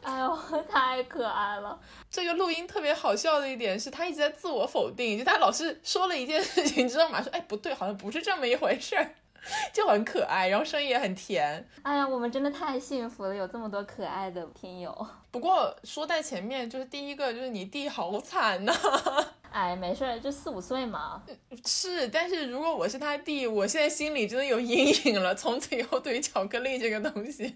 [0.05, 0.37] 哎呦，
[0.69, 1.79] 太可爱了。
[2.11, 9.15] 这个录音特别好笑的一点是他一直在自我否定，就他老是说了一件事情你知道吗说，哎，不对，好像不是这么一回事儿。
[9.71, 11.63] 就很可爱，然后声音也很甜。
[11.83, 15.07] 哎呀，我们真的太幸福了，有这么多可爱的听友。
[15.29, 18.73] 不过说在前面，就是第一个就是你弟好惨呐。
[19.51, 21.21] 哎，没事儿，就四五岁嘛。
[21.63, 25.35] 是，但是如果我是他弟，我现在心里真的有阴影了。
[25.35, 27.55] 从此以后，对于巧克力这个东西，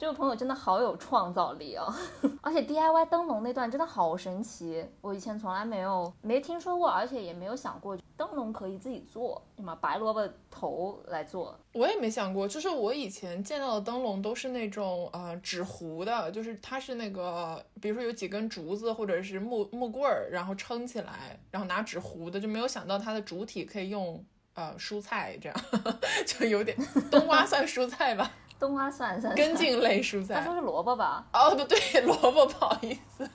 [0.00, 1.94] 这个朋友真的好有创造力哦，
[2.40, 11.54] 而且 DIY 灯笼那段真的好神奇，我以前从来没有没听说过，而且也没有想过灯笼可以自己做，什么白萝卜头来做。
[11.74, 12.48] 我也没想过。
[12.48, 25.60] 就是我以前见到的灯笼都是那种呃纸糊的，就是它是那个，比如说有几根竹子或者是木木棍儿，然后撑起来，然后拿纸糊的，就没有想到它的主体可以用呃蔬菜这样，
[26.24, 26.74] 就有点
[27.10, 30.54] 冬瓜算蔬菜吧，冬瓜算算根茎类蔬菜他说。
[30.54, 31.24] 是萝卜吧？
[31.32, 33.28] 哦，不对， 萝卜，不好意思，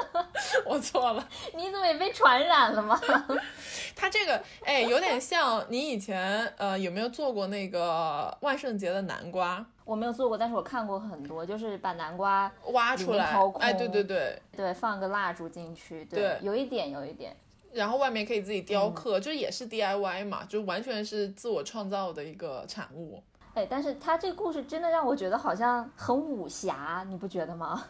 [0.66, 1.28] 我错了。
[1.54, 3.00] 你怎么也被传染了吗？
[3.96, 13.48] 它这个哎，有点像你以前呃有没有做过那个万圣节的南瓜我没有做过，但是我看过很多，就是把南瓜挖出来掏？
[13.48, 17.34] 空哎，对对对，对放个蜡烛进去，对有一点有一点。
[17.72, 23.22] 然后外面可以自己雕刻，就也是 DIY 嘛，就完全是自我创造的一个产物。
[23.56, 27.82] 哎，但是他这个故事真的让我觉得好像很武侠，你不觉得吗？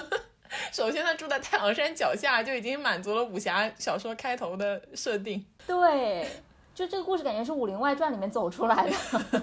[0.72, 5.44] 首先，他住在太行山脚下，就已经满足了武侠小说开头的设定。
[5.66, 6.26] 对，
[6.74, 8.96] 就这个故事感觉是《武林外传》里面走出来的。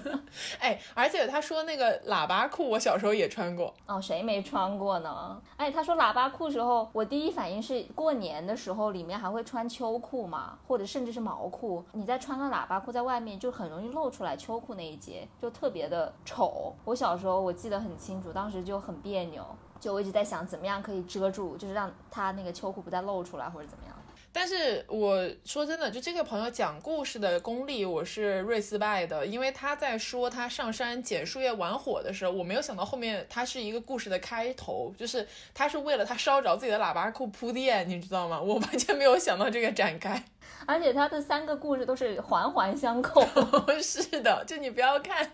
[0.59, 3.73] 哎，而且他说那个喇叭裤，我小时候也穿过。
[3.85, 5.39] 哦，谁没穿过呢？
[5.57, 11.83] 哎，他说喇叭裤时候，我第一反应是过年的时候里面还会穿秋裤嘛，或者甚至是毛裤。
[11.93, 16.73] 你再穿个喇叭裤在外面，就很容易露出来秋裤那一截，就特别的丑。
[16.83, 19.45] 我小时候我记得很清楚，当时就很别扭，
[19.79, 23.95] 就我一直在想怎么样可以遮住，就是让他那个秋裤不再露出来或者怎么样。
[24.39, 38.39] 但是我说真的，就这个朋友讲故事的功力，我是瑞斯拜的，因为他在说他上山捡树叶玩火的时候，我没有想到后面他是一个故事的开头，就是他是为了他烧着自己的喇叭裤铺垫，你知道吗？
[38.39, 40.23] 我完全没有想到这个展开。
[40.65, 43.21] 而且他的三个故事都是环环相扣。
[43.83, 45.29] 是的，就你不要看，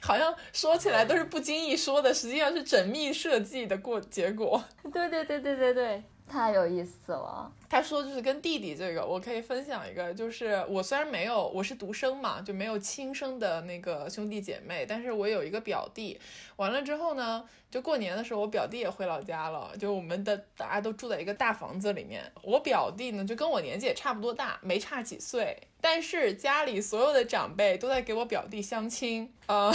[0.00, 4.64] 好像说起来都是不经意说的，实际上是缜密设计的过结果。
[4.92, 7.52] 对对对对对对，太有意思了。
[7.74, 16.16] 他说就是跟弟弟这个，我可以分享一个，就是我虽然没有，我是独生嘛，就没有亲生的那个兄弟姐妹，但是我有一个表弟。
[16.54, 22.30] 完了之后呢，就过年的时候，我表弟也回老家了，就我们的大家都住在一个大房子里面。
[22.44, 29.74] 我表弟呢，就跟我年纪也差不多大，没差几岁，但是家里所有的长辈都在给我表弟相亲，呃，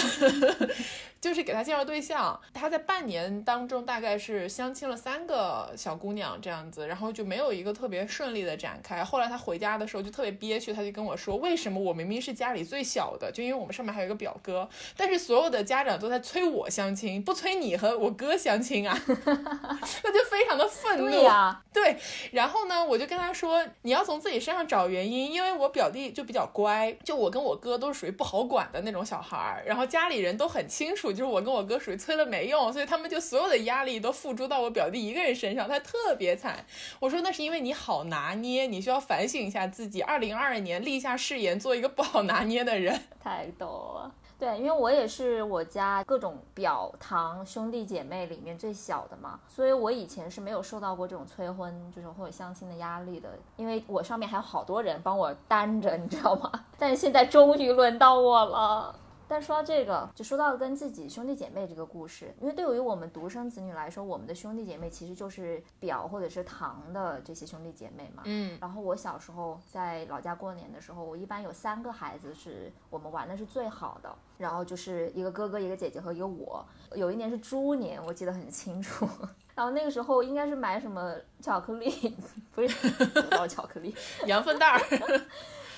[1.19, 2.39] 就是给他介绍对象。
[2.53, 9.03] 他在半年当中大概是相亲了三个小姑娘这样子，然后就没有一个特别顺利的展开。
[9.03, 21.09] 后来他回家的时候就特别憋屈，他就跟我说，为什么我明明是家里最小的，就因为我们上面还有一个表哥，但是所有的家长都在催我相亲，不催你和我哥相亲啊， 那就非常的愤怒。
[21.09, 21.97] 对呀、 对，
[22.31, 36.65] 然后呢，我就跟他说，你要从自己身上找原因，因为我表弟就比较乖，就我跟我哥都是属于不好管的那种小孩儿，然后家里人都很清楚，就是我跟我哥属于催了没用，所以他们就所有的压力都付诸到我表弟一个人身上，他特别惨。
[36.99, 42.99] 我说那是因为你好拿捏，你需要反省一下自己，二零二二年立下誓言，做一个不好拿捏的人。
[43.23, 44.11] 太逗了。
[44.37, 56.49] 对，因为我也是我家各种表堂兄弟姐妹里面最小的嘛，所以我以前是没有受到过这种催婚，就是或者相亲的压力的，因为我上面还有好多人帮我担着，你知道吗？
[56.79, 58.95] 但是现在终于轮到我了。
[59.29, 68.23] 但说到这个，就说到跟自己兄弟姐妹这个故事，因为对于我们独生子女来说，我们的兄弟姐妹其实就是表或者是堂的这些兄弟姐妹嘛。
[68.25, 76.65] 嗯然后我小时候在老家过年的时候，我一般有三个孩子是我们玩的是最好的，然后就是一个哥哥、一个姐姐和一个我。
[76.95, 79.07] 有一年是猪年，我记得很清楚。
[79.53, 82.17] 然后那个时候应该是买什么巧克力，
[82.55, 83.93] 不是得到巧克力，
[84.25, 84.79] 羊粪蛋儿，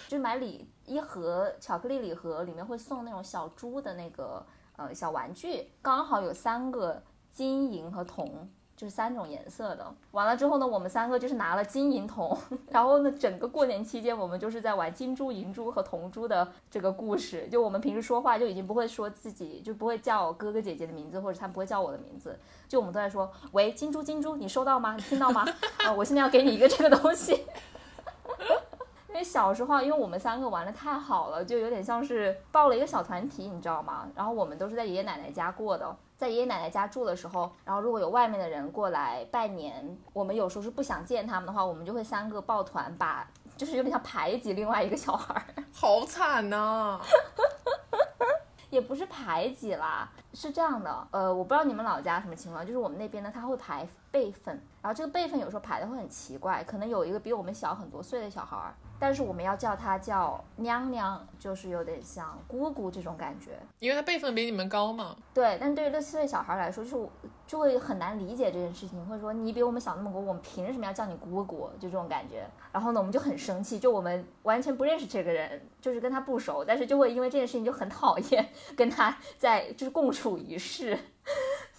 [0.08, 7.02] 就是买礼一盒巧克力礼盒，里面会送那种小猪的那个呃小玩具，刚好有三个
[7.32, 8.50] 金银和铜。
[8.74, 12.36] 就是三种颜色的，完了之后呢，我们三个就是拿了金银铜，
[12.72, 17.48] 然后呢，整个过年期间我们就是在玩金猪、银猪和铜猪的这个故事。
[17.52, 22.36] 就我们平时说话就已经不会说自己，就不会叫哥哥姐姐的名字，或者他们不会叫我的名字，
[22.68, 24.96] 就我们都在说，喂，金猪金猪，你收到吗？
[24.96, 25.46] 你听到吗？
[25.86, 27.46] 啊，我现在要给你一个这个东西。
[29.12, 34.08] 因为小时候啊，因为我们三个玩的太好了，就有点像是报了一个小团体，你知道吗？
[34.16, 45.44] 然后我们都是在爷爷奶奶家过的，在爷爷奶奶家住的时候，然后如果有外面的人过来拜年，我们有时候是不想见他们的话，我们就会三个抱团把，就是有点像排挤另外一个小孩儿。
[45.76, 46.98] 好惨呐、
[48.70, 63.58] 也不是排挤啦，是这样的，呃，我不知道你们老家什么情况，就是我们那边呢，他会排辈分，然后这个辈分有时候排的会很奇怪，可能有一个比我们小很多岁的小孩儿，但是我们要叫他叫娘娘，就是有点像姑姑这种感觉。
[63.80, 65.16] 因为他辈分比你们高嘛。
[65.34, 67.12] 对，但对于六七岁小孩来说，就是我
[67.48, 71.68] 就会很难理解这件事情，会说你比我们小那么多，我们凭什么要叫你姑姑？
[71.80, 72.48] 就这种感觉。
[72.72, 78.48] 然后呢，我们就很生气，就我们完全不认识这个人，就是跟他不熟，但是就会因为这件事情就很讨厌
[78.78, 80.96] 跟他在就是共处一室。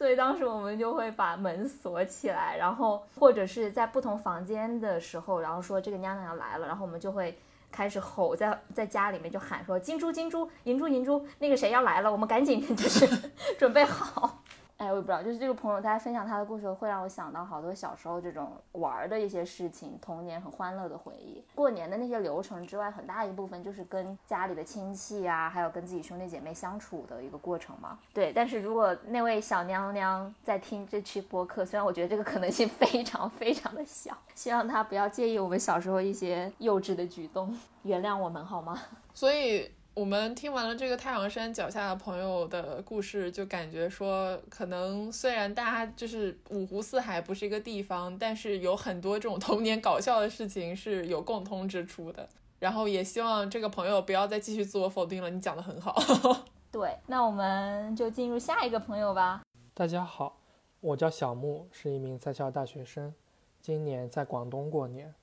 [0.03, 7.39] 所以当时我们就会把门锁起来，然后或者是在不同房间的时候，然后说这个娘娘要来了，然后我们就会
[7.71, 13.07] 开始吼，在在家里面就喊说金珠金珠银珠银珠，那个谁要来了，我们赶紧 就是
[13.57, 14.43] 准备好。
[14.83, 21.41] 哎，我也不知道，就是这个朋友他分享他的故事，会让我想到好多小时候这种玩儿的一些事情，童年很欢乐的回忆。
[21.55, 27.97] 过年的那些流程之外，很大一部分就是跟家里的亲戚啊，还有跟自己兄弟姐妹相处的一个过程嘛。
[28.13, 38.77] 对，但是如果那位小娘娘在听这期播客，虽然我觉得这个可能性非常非常的小，希望她不要介意我们小时候一些幼稚的举动，原谅我们好吗？
[39.15, 52.27] 所以我们听完了这个太阳山脚下的朋友的故事，就感觉说，可能虽然大家就是五湖四海不是一个地方，但是有很多这种童年搞笑的事情是有共通之处的。
[52.59, 55.95] 然后也希望这个朋友不要再继续自我否定了，你讲的很好。
[56.73, 59.43] 对，那我们就进入下一个朋友吧。
[59.75, 60.39] 大家好，
[60.81, 63.13] 我叫小木，是一名在校大学生，
[63.61, 65.15] 今年在广东过年。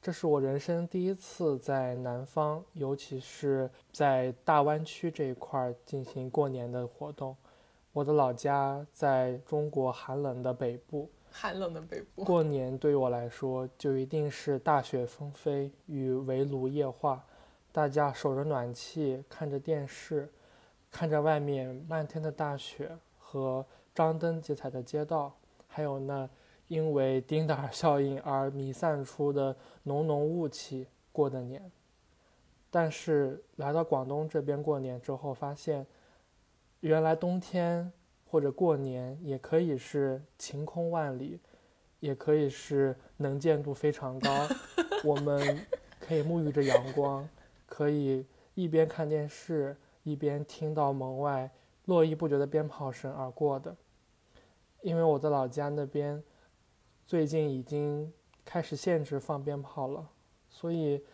[0.00, 7.36] 这是我人生第一次在南方，尤其是在大湾区这一块儿进行过年的活动。
[7.92, 17.24] 我的老家在中国寒冷的北部，寒冷的北部，过年对于我来说就一定是大雪纷飞与围炉夜话，
[17.72, 20.30] 大家守着暖气，看着电视，
[20.90, 25.34] 看着外面漫天的大雪和张灯结彩的街道，
[25.66, 26.28] 还有那
[26.68, 31.70] 因为丁达尔效应而弥散出的浓浓雾气过的年。
[32.70, 35.86] 但是来到广东这边过年之后，发现
[36.80, 37.90] 原来冬天
[38.28, 41.40] 或者过年也可以是晴空万里，
[42.00, 44.46] 也可以是能见度非常高。
[45.04, 45.64] 我们
[46.00, 47.26] 可以沐浴着阳光，
[47.66, 51.50] 可以一边看电视一边听到门外
[51.86, 53.74] 络绎不绝的鞭炮声而过的。
[54.82, 56.22] 因为我在老家那边
[57.06, 58.12] 最近已经
[58.44, 60.08] 开始限制放鞭炮了，
[60.50, 61.04] 所以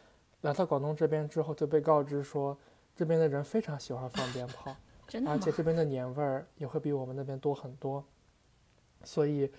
[0.40, 2.56] 来到广东这边之后就被告知说，
[2.96, 4.74] 这边的人非常喜欢放鞭炮。
[5.06, 5.36] 真的吗？
[5.36, 8.02] 而且这边的年味儿也会比我们那边多很多，
[9.04, 9.52] 所以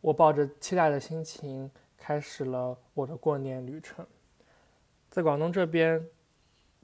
[0.00, 4.04] 我抱着期待的心情开始了我的过年旅程。
[5.08, 6.04] 在广东这边，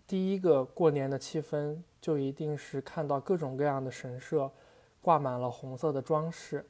[0.06, 4.48] 第一个过年的气氛就一定是看到各种各样的神社
[5.02, 6.64] 挂满了红色的装饰，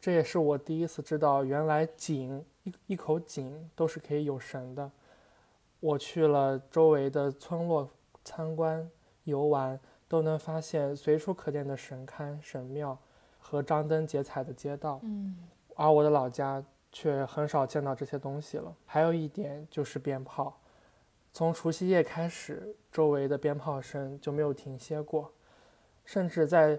[0.00, 4.90] 这也是我第一次知道，原来井一一口井都是可以有神的。
[5.80, 7.88] 我去了周围的村落
[8.24, 8.90] 参观
[9.24, 9.78] 游玩。
[10.10, 12.98] 都能发现随处可见的神龛、神庙
[13.38, 15.36] 和张灯结彩的街道，嗯，
[15.76, 18.74] 而我的老家却很少见到这些东西了。
[18.84, 20.58] 还有一点就是鞭炮，
[21.32, 25.32] 从除夕夜开始，周围的鞭炮声就没有停歇过，
[26.04, 26.76] 甚至在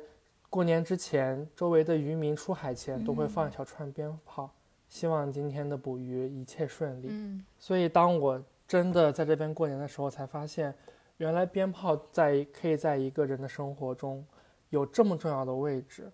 [0.52, 4.52] 过年之前，周围的渔民出海前都会放一小串鞭炮，
[4.89, 7.08] 希望今天的捕鱼一切顺利。
[7.10, 10.76] 嗯，所以当我真的在这边过年的时候，才发现。
[11.18, 14.26] 原来鞭炮在可以在一个人的生活中
[14.70, 16.12] 有这么重要的位置，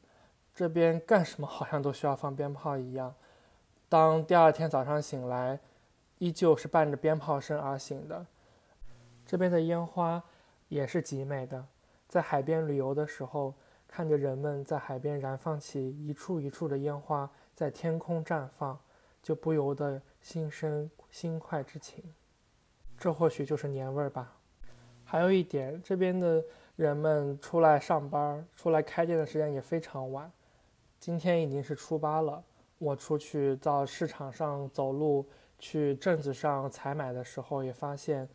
[0.54, 3.16] 这边干什么好像都需要放鞭炮一样。
[3.88, 5.58] 当第二天早上醒来，
[6.18, 8.26] 依旧是伴着鞭炮声而醒的。
[9.26, 10.22] 这边的烟花
[10.68, 11.66] 也是极美的，
[12.10, 13.54] 在海边旅游的时候，
[13.88, 18.80] 看着人们在海边燃放起一处一处的烟花，在天空绽放，
[19.24, 22.04] 就不由得心生心快之情。
[22.98, 24.38] 这或许就是年味儿吧。
[25.04, 26.44] 还有一点，这边的
[26.76, 30.30] 人们出来上班、出来开店的时间也非常晚。
[31.00, 32.44] 今天已经是初八了，
[32.78, 35.26] 我出去到市场上走路，
[35.58, 38.28] 去镇子上采买的时候，也发现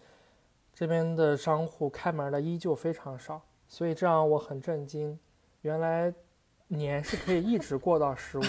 [0.72, 5.18] 这边的商户开门的依旧非常少，所以这让我很震惊。
[5.62, 6.12] 原来
[6.68, 8.48] 年是可以一直过到 十五的。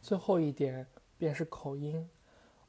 [0.00, 0.86] 最后一点
[1.18, 2.08] 便是口音，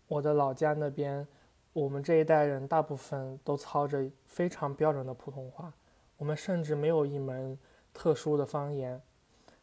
[0.07, 1.27] 我的老家那边。
[1.73, 5.71] 我们这一代人大部分都操着非常标准的普通话，
[6.17, 7.57] 我们甚至没有一门
[7.93, 9.01] 特殊的方言，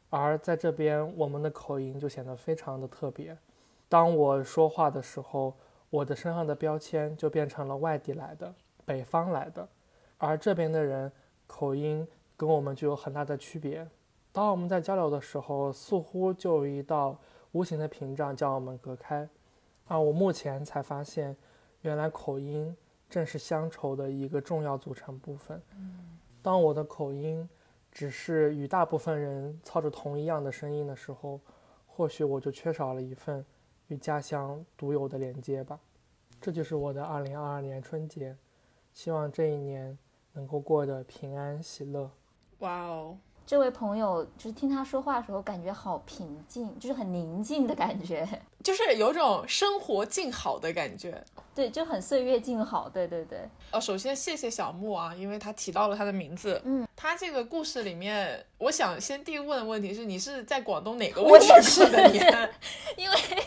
[0.08, 3.36] 而在这边，我们的口音就显得非常的特别。
[3.90, 5.54] 当我说话的时候，
[5.90, 8.54] 我的身上的标签就变成了外地来的、
[8.86, 9.68] 北方来的，
[10.16, 11.12] 而这边的人
[11.46, 12.08] 口音
[12.38, 13.86] 跟我们就有很大的区别。
[14.32, 17.18] 当我们在交流的时候，似乎就有一道
[17.50, 19.28] 无形的屏障将我们隔开。
[19.88, 21.36] 啊，我目前才发现，
[21.80, 22.76] 原来口音
[23.10, 25.60] 正是乡愁的一个重要组成部分。
[26.40, 27.48] 当我的口音
[27.90, 31.40] 只是与大部分人操着同一样的声音的时候，
[31.86, 33.44] 或许我就缺少了一份
[33.88, 35.80] 与家乡独有的连接吧。
[36.40, 38.36] 这就是我的2022年春节，
[38.92, 39.98] 希望这一年
[40.34, 42.08] 能够过得平安喜乐。
[42.58, 48.28] 哇哦，这位朋友就是听他说话的时候，感觉好平静，就是很宁静的感觉。
[48.64, 51.24] 就是有种生活静好的感觉。
[51.54, 52.88] 对，就很岁月静好。
[52.88, 56.60] 对对对，呃，首先谢谢小木啊，因为他提到了他的名字。
[56.64, 62.50] 嗯，他这个故事里面，我想先第一个问的问题是，你是在广东哪个我位置的年？
[62.98, 63.44] 因为因为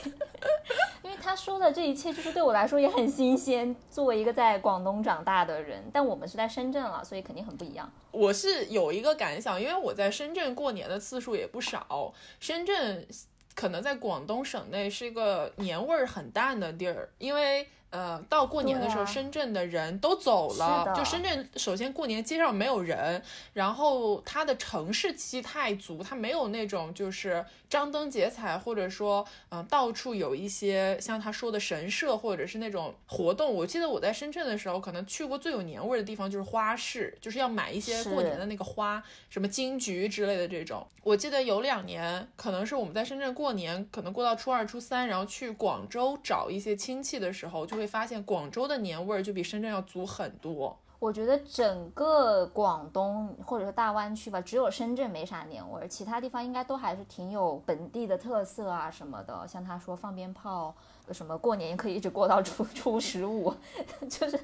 [1.21, 3.75] 他说的这一切，就是对我来说也很新鲜。
[3.89, 7.89] 作为一个在广东长大的人，但我们是在深圳了，所以肯定很不一样。
[8.11, 12.13] 我是有一个感想，因为我在深圳过年的次数也不少。
[12.39, 13.07] 深圳
[13.53, 20.93] 可能在广东省内是一个年味儿很淡的地儿，因为呃，到过年的时候，啊深圳的人都走了。
[20.95, 23.21] 就深圳，首先过年街上没有人，
[23.53, 33.53] 然后它的城市气太足，它没有那种就是张灯结彩，或者说嗯、呃到处有一些像他说的神社或者是那种活动。
[33.53, 40.87] 我记得我在深圳的时候，可能去过最有年味儿的地方就是花市，就是要买一些过年的那个花，什么金桔之类的这种。
[41.03, 50.77] 我记得有两年，可能是我们在深圳过年，可能过到初二、初三，然后去广州找一些亲戚的时候，就会发现广州的年味儿就比深圳要足很多。
[50.99, 59.47] 我觉得整个广东或者说大湾区吧，只有深圳没啥年味儿，其他地方应该都还是挺有本地的特色啊什么的。
[59.47, 60.71] 像他说放鞭炮，
[61.11, 63.51] 什么过年可以一直过到初 初十五，
[64.07, 64.39] 就是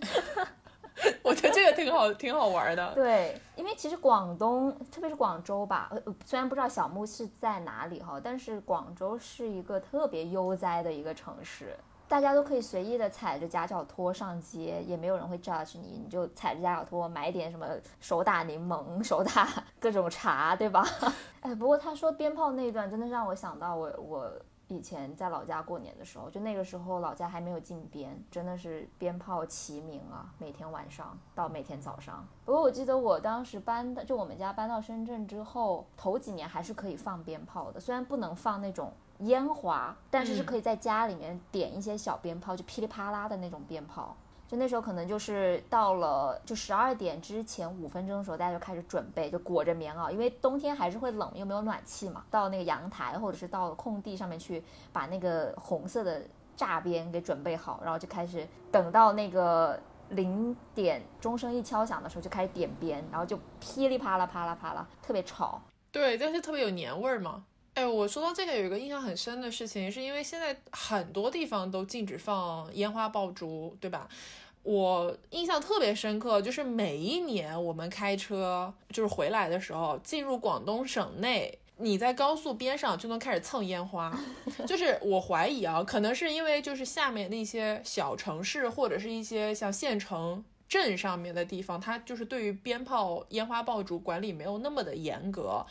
[1.21, 2.91] 我觉得这个挺好，挺好玩的。
[2.95, 11.77] 对，因为其实广东，特别是广州吧，呃，呃虽然不知道小木是在哪里哈，但是广州是一个特别悠哉的一个城市，
[12.07, 17.67] 大家都可以随意的踩着夹脚拖上街，也没有人会 judge 你，你就踩着夹脚拖买点什么
[17.99, 19.47] 手打柠檬、手打
[19.79, 20.85] 各种茶，对吧？
[21.41, 24.31] 哎，不过他说鞭炮那一段真的让我想到我我。
[24.69, 32.27] 以前在老家过年的时候，就那个时候老家还没有禁鞭，真的是鞭炮齐鸣啊，每天晚上到每天早上。
[32.43, 44.15] 不过我记得我当时搬的，就我们家搬到深圳之后，头几年还是可以放鞭炮的，虽然不能放那种烟花，但是是嗯可以在家里面点一些小鞭炮，就噼里啪啦的那种鞭炮。
[44.47, 52.23] 就那时候可能就是到了就十二点之前五分钟的时候，大家就开始准备，就裹着棉袄，因为冬天还是会冷，又没有暖气嘛。
[52.31, 54.63] 到那个阳台或者是到空地上面去，
[54.93, 56.21] 把那个红色的
[56.55, 59.77] 炸鞭给准备好，然后就开始等到那个
[60.11, 65.61] 零点钟声一敲响的时候，就开始点鞭，然后就噼里啪啦啪啦啪啦，特别吵。
[65.91, 67.43] 对，但是特别有年味儿嘛。
[67.77, 74.09] 哎，我说到这个有一个印象很深的事情，是因为现在很多地方都禁止放烟花爆竹，对吧？
[74.63, 84.11] 我印象特别深刻，就是每一年我们开车就是回来的时候，进入广东省内，你在高速边上就能开始蹭烟花。
[84.65, 90.43] 就是我怀疑啊，可能是因为就是下面那些小城市或者是一些像县城。
[90.67, 95.65] 镇上面的地方，它就是对于鞭炮、烟花爆竹管理没有那么的严格，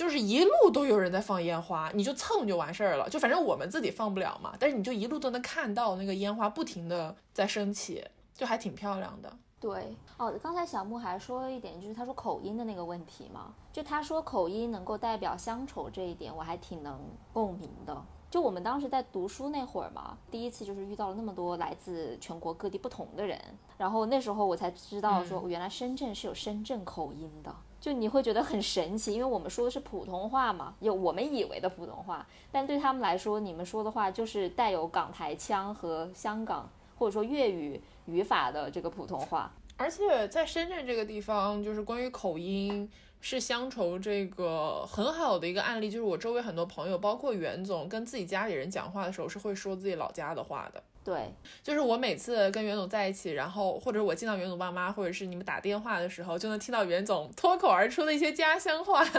[0.00, 3.06] 就是一路都有人在放烟花，你就蹭就完事儿了。
[3.10, 9.30] 就反正我们自己放不了嘛，但是你就一路都能看到那个烟花不停的在升起，就还挺漂亮的。
[9.60, 16.98] 对，哦，刚才小木还说了一点，就是他说口音的那个问题嘛，就他说口音能够代表乡愁这一点，我还挺能
[17.34, 18.02] 共鸣的。
[18.30, 23.38] 就我们当时在读书那会儿嘛，第一次就是遇到了那么多来自全国各地不同的人，
[23.76, 27.54] 然后那时候我才知道说，原来深圳是有深圳口音的。
[27.80, 36.68] 就你会觉得很神奇，因为我们说的是普通话嘛，有我们以为的普通话，但对他们来说，你们说的话就是带有港台腔和香港
[36.98, 39.50] 或者说粤语语法的这个普通话。
[39.78, 42.86] 而且在深圳这个地方，就是关于口音
[43.22, 50.82] 是乡愁这个很好的一个案例，就是我周围很多朋友，包括袁总，跟自己家里人讲话的时候是会说自己老家的话的。
[51.02, 59.04] 对，就是我每次跟袁总在一起，然后或者我见到袁总爸妈，或者是你们打电话的时候，就能听到袁总脱口而出的一些家乡话。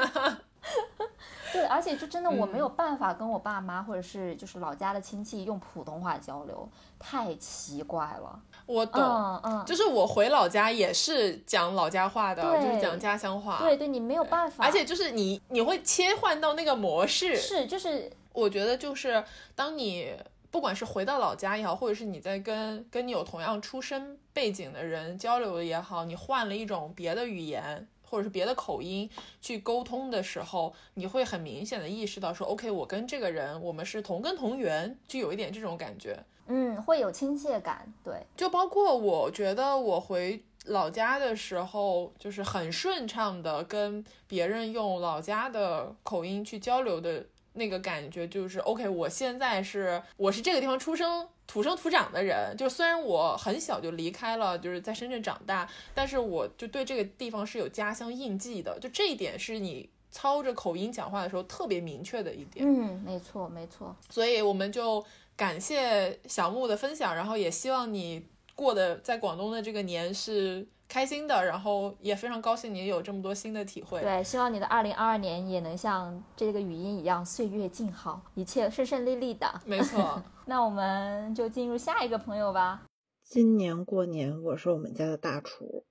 [1.51, 6.69] 对，而且就真的我没有办法跟我爸妈或者是就是老家的亲戚用普通话交流，
[6.99, 8.39] 太奇怪了。
[8.67, 13.57] 我懂，嗯嗯，就是我回老家也是讲老家话的，就是讲家乡话。
[13.59, 19.21] 对对，你没有办法，而且就是你你会切换到那个模式，是就是我觉得就是
[19.55, 20.15] 当你
[20.51, 27.87] 不管是回到老家也好，或者是你在跟跟你有同样出身背景的人交流也好，你换了一种别的语言。
[28.03, 36.21] 或者是别的口音去沟通的时候，你会很明显的意识到说，OK，我跟这个人我们是同根同源，就有一点这种感觉。
[36.47, 51.27] 嗯，会有亲切感，对，就包括我觉得我回老家的时候，就是很顺畅的跟别人用老家的口音去交流的那个感觉，就是 OK，我现在是我是这个地方出生。
[51.47, 58.79] 土生土长的人，就虽然我很小就离开了，就是在深圳长大，但是我就对这个地方是有家乡印记的。
[58.79, 62.65] 就这一点是你操着口音讲话的时候特别明确的一点。
[62.65, 63.93] 嗯，没错没错。
[64.09, 65.03] 所以我们就
[65.35, 68.25] 感谢小木的分享，然后也希望你
[68.55, 70.65] 过的在广东的这个年是。
[70.91, 74.01] 开心的，然后也非常高兴你有这么多新的体会。
[74.01, 79.47] 对，希望你的二零二二年也能像这个语音一样，岁月静好，一切顺顺利利的。
[79.65, 82.83] 没错， 那我们就进入下一个朋友吧。
[83.23, 85.85] 今年过年我是我们家的大厨，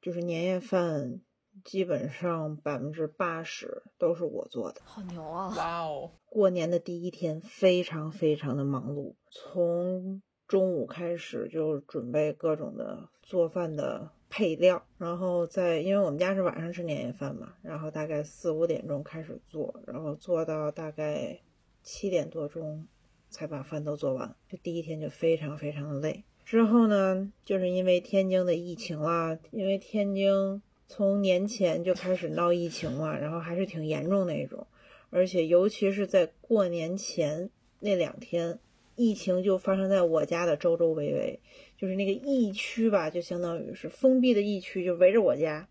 [0.00, 1.20] 就是年夜饭
[1.62, 4.80] 基本上百分之八十都是我做的。
[4.86, 5.52] 好牛啊！
[5.54, 14.10] 哇哦，过年的第一天非常非常的忙碌，从中午开始就准备各种的做饭的。
[14.34, 21.38] 配料，然后在因为我们家是晚上吃年夜饭嘛，然后大概四五点钟开始做，然后做到大概
[21.82, 22.86] 七点多钟
[23.28, 24.34] 才把饭都做完。
[24.48, 26.24] 就第一天就非常非常的累。
[26.46, 34.66] 之后呢，就是因为天津的疫情啦，因为天津从年前就开始闹疫情嘛，然后还是挺严重那种，
[35.10, 38.58] 而且尤其是在过年前那两天，
[38.96, 41.40] 疫情就发生在我家的周周围围。
[41.82, 45.66] 就是那个疫区吧，就相当于是封闭的疫区，就围着我家，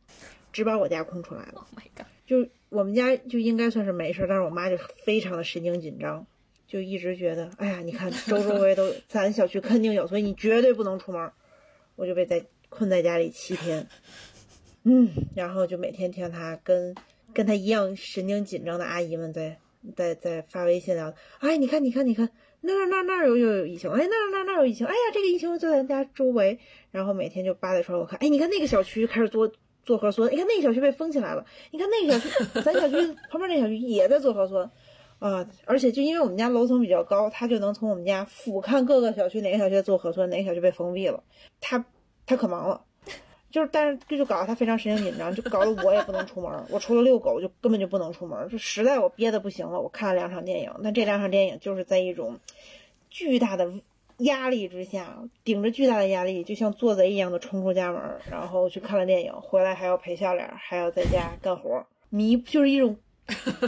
[0.52, 1.54] 只把我家空出来了。
[1.54, 2.06] Oh my god！
[2.26, 6.28] 就我们家就应该算是没事，但是我妈就非常的神经紧张，
[6.68, 11.32] 就一直觉得，哎呀，你看 周周围都咱小区肯定有，所以你绝对不能出门。
[11.96, 13.88] 我就被在困在家里七天，
[14.84, 16.94] 嗯，然后就每天听她跟
[17.34, 19.58] 跟她一样神经紧张的阿姨们在
[19.96, 22.30] 在在发微信聊，哎，你看，你看，你看。
[22.62, 26.60] 那那那有有有疫情，哎，那那那有疫情，哎呀，这个疫情就在咱家周围，
[26.92, 29.52] 然后每天就扒在窗户看，哎，你看那个小区开始做
[29.84, 32.96] 做核酸，你看那个小区被封起来了，你看那个小区，咱小区
[33.30, 34.70] 旁边那小区也在做核酸，
[35.18, 41.24] 啊，而且就因为我们家楼层比较高，他就能从我们家俯瞰各个小区，哪个小区在做核酸，哪个小区被封闭了，
[41.60, 41.84] 他
[42.28, 42.86] 他可忙了。
[43.52, 46.50] 就是，但是这就搞得他非常神经紧张，就搞得我也不能出门。
[46.70, 48.48] 我除了遛狗，就根本就不能出门。
[48.50, 50.72] 就实在我憋得不行了，我看了两场电影。
[50.80, 52.40] 那这两场电影就是在一种
[53.10, 53.70] 巨大的
[54.20, 61.86] 压力之下，顶着巨大的压力，就像做贼一样的冲出家门，然后去看了电影，回来还要陪笑脸，还要在家干活。
[62.10, 62.96] 弥就是一种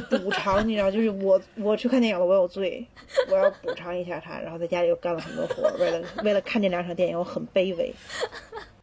[0.10, 2.86] 补偿，你知道，就是我我去看电影了，我有罪，
[3.30, 7.94] 我要补偿一下他，然后在家里又干了很多活，为了为了看这两场电影，我很卑微。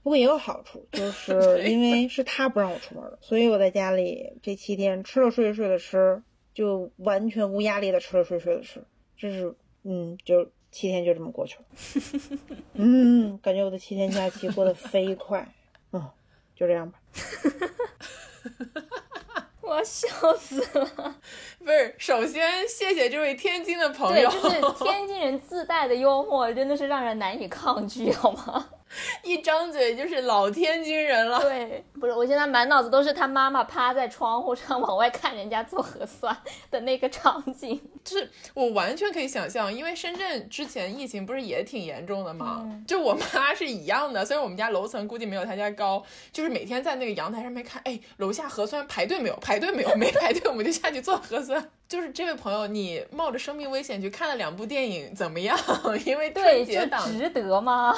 [0.02, 6.22] 不过也有好处，就是 因为是他不让我出门，所以我在家里这七天吃了睡，睡了吃，
[6.54, 8.82] 就完全无压力的吃了睡，睡了吃。
[9.16, 11.64] 这是，嗯，就七天就这么过去了。
[12.74, 15.46] 嗯，感觉我的七天假期过得飞快。
[15.92, 16.02] 嗯，
[16.56, 16.98] 就这样吧。
[19.60, 21.20] 我要笑死了。
[21.58, 24.30] 不是，首先谢谢这位天津的朋友。
[24.30, 28.68] 对，就是天津人自带的幽默，真的是让人难以抗拒，好吗？
[29.22, 31.40] 一张嘴就是老天津人了。
[31.40, 36.36] 对，不是，我现在满脑子都是他妈妈趴在窗户上往外看人家做核酸
[36.70, 37.80] 的那个场景。
[38.04, 42.66] 就是我完全可以想象，因为深圳之前疫情不是也挺严重的吗？
[42.86, 49.36] 就我妈 是一样的，虽然我们家楼层估计没有他家高，就是每天在那个阳台上面看，哎，楼下核酸排队没有？
[49.36, 49.94] 排队没有？
[49.94, 51.70] 没排队，我们就下去做核酸。
[51.86, 55.58] 就是这位朋友，你冒着生命危险去看了两部电影，怎么样？
[56.06, 57.94] 因为春节档值得吗？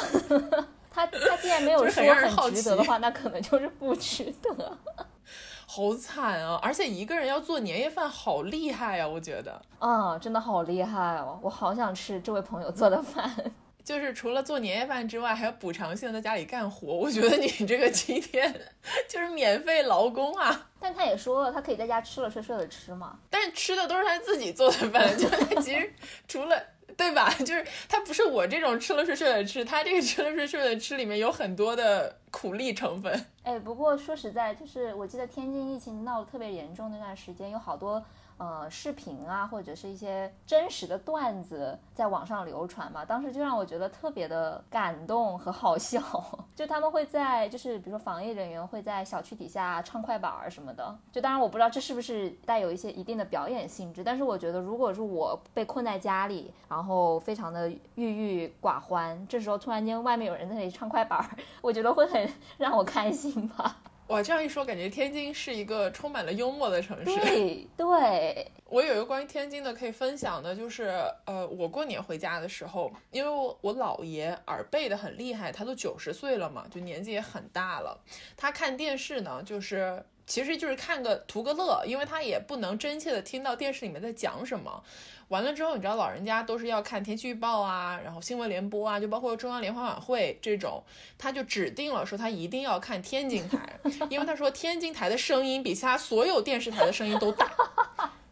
[0.93, 4.79] 他他既然没有说很值得的话，那可能就是不值得。
[5.67, 6.59] 好惨啊！
[6.63, 9.09] 而且一个人要做年夜饭，好厉害呀！
[9.09, 11.39] 我觉得，啊，真的好厉害哦！
[11.43, 13.35] 我好想吃这位朋友做的饭。
[13.83, 16.89] 就是除了做年夜饭之外，还有补偿性在家里干活。
[16.93, 18.55] 我觉得你这个七天
[19.09, 20.69] 就是免费劳工啊！
[20.79, 23.19] 但他也说了，他可以在家吃了睡，睡了吃嘛。
[23.31, 25.91] 但是吃的都是他自己做的饭，就他其实
[26.29, 26.63] 除了。
[26.97, 27.33] 对吧？
[27.41, 33.27] 就是它不是我这种吃了睡睡了吃，它这个吃了睡睡了吃里面有很多的苦力成分。
[33.43, 38.03] 哎，不过说实在，就是我记得天津疫情闹得特别严重那段时间，有好多
[38.39, 43.05] 呃视频啊，或者是一些真实的段子在网上流传嘛。
[43.05, 46.01] 当时就让我觉得特别的感动和好笑，
[46.55, 50.97] 就他们会在就是比如说防疫人员会在小区底下唱快板儿什么的。
[51.11, 61.29] 就当然我不知道这是不是带有一些一定的表演性质，但是我觉得如果是我被困在家里，然后非常的郁郁寡欢，这时候突然间外面有人在那里唱快板儿，
[61.63, 62.29] 我觉得会很
[62.59, 63.77] 让我开心吧。
[64.09, 67.05] 哇，这样一说，感觉天津是一个充满了幽默的城市。
[67.05, 70.93] 对对， 我有一个关于天津的可以分享的，就是
[71.25, 77.99] 呃，我过年回家的时候，因为我我姥爷耳背的很厉害，他都九十岁了嘛，就年纪也很大了。
[78.37, 84.83] 他看电视呢，就是其实就是看个图个乐，因为他也不能真切的听到电视里面在讲什么。
[85.29, 90.83] 完了之后，你知道老人家都是要看天气预报啊，然后新闻联播啊，就包括中央联欢晚会这种，
[91.17, 97.51] 他就指定了说他一定要看天津台，因为他说天津台的声音比其他所有电视台的声音都大。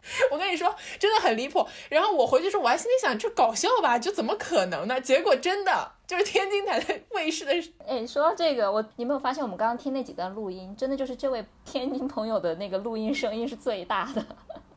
[0.31, 1.65] 我跟你说，真的很离谱。
[1.89, 3.97] 然后我回去说，我还心里想，这搞笑吧？
[3.99, 4.99] 就怎么可能呢？
[4.99, 7.53] 结果真的就是天津台的卫视的，
[7.87, 14.25] 哎，说到这个，我你没有发现我们刚刚听那几段录音，真的就是这位天津朋友的那个录音声音是最大的，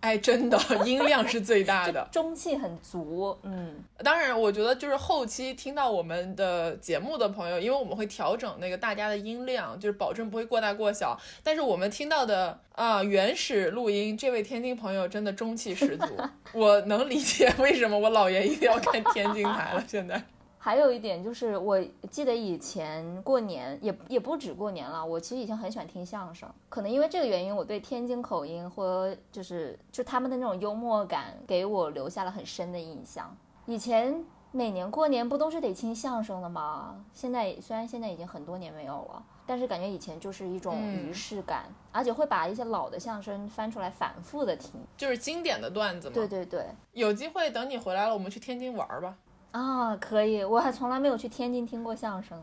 [0.04, 2.06] 哎，真的音量是最大的。
[2.12, 3.34] 中气很足。
[3.42, 11.18] 嗯，当然，我觉得就是后期听到我们的节目的朋友，因为我们会调整那个大家的音量，就是保证不会过大过小。
[11.42, 16.06] 但是我们听到的啊、原始录音，这位天津朋友真的中气十足，
[16.52, 19.82] 我能理解为什么我姥爷一定要看天津台了。
[19.88, 20.22] 现在，
[20.64, 21.78] 还有一点就是，我
[22.10, 33.36] 记得以前过年也也不止过年了，我其实以前很喜欢听相声，可能因为这个原因，我对天津口音和就是就他们的那种幽默感，给我留下了很深的印象。
[33.66, 37.04] 以前每年过年不都是得听相声的吗？
[37.12, 44.80] 现在虽然现在已经很多年没有了，但是感觉以前就是一种嗯仪式感，而且会把一些老的相声翻出来反复的听。
[44.96, 46.14] 就是经典的段子嘛。
[46.14, 49.14] 对，对对，有机会等你回来了，我们去天津玩儿吧。
[49.54, 52.36] 啊，可以，我还从来没有去天津听过相声。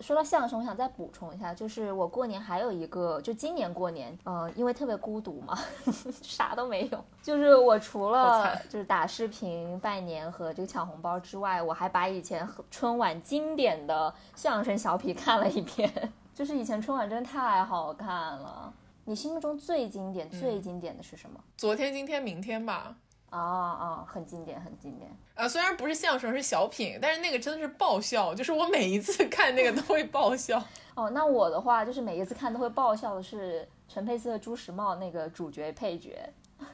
[0.00, 5.56] 说到相声，我想再补充一下，就是我过年还有一个，就今年过年，呃，因为特别孤独嘛，
[6.20, 7.04] 啥都没有。
[7.22, 15.88] 就是我除了就是打视频拜年和这个抢红包之外，我还把以前春晚经典的相声小品看了一遍。
[16.34, 18.74] 就是以前春晚真的太好看了。
[19.04, 21.38] 你心目中最经典、最经典的是什么？
[21.56, 22.96] 昨天、今天、明天吧。
[23.30, 25.16] 啊啊，很经典，很经典。
[25.36, 30.60] 啊，虽然不是相声，是小品，但是那个真的是爆笑，就是我每一次看那个都会爆笑。
[30.96, 36.18] 哦，那我的话就是每一次看都会爆笑的是陈佩斯和朱时茂那个主角配角，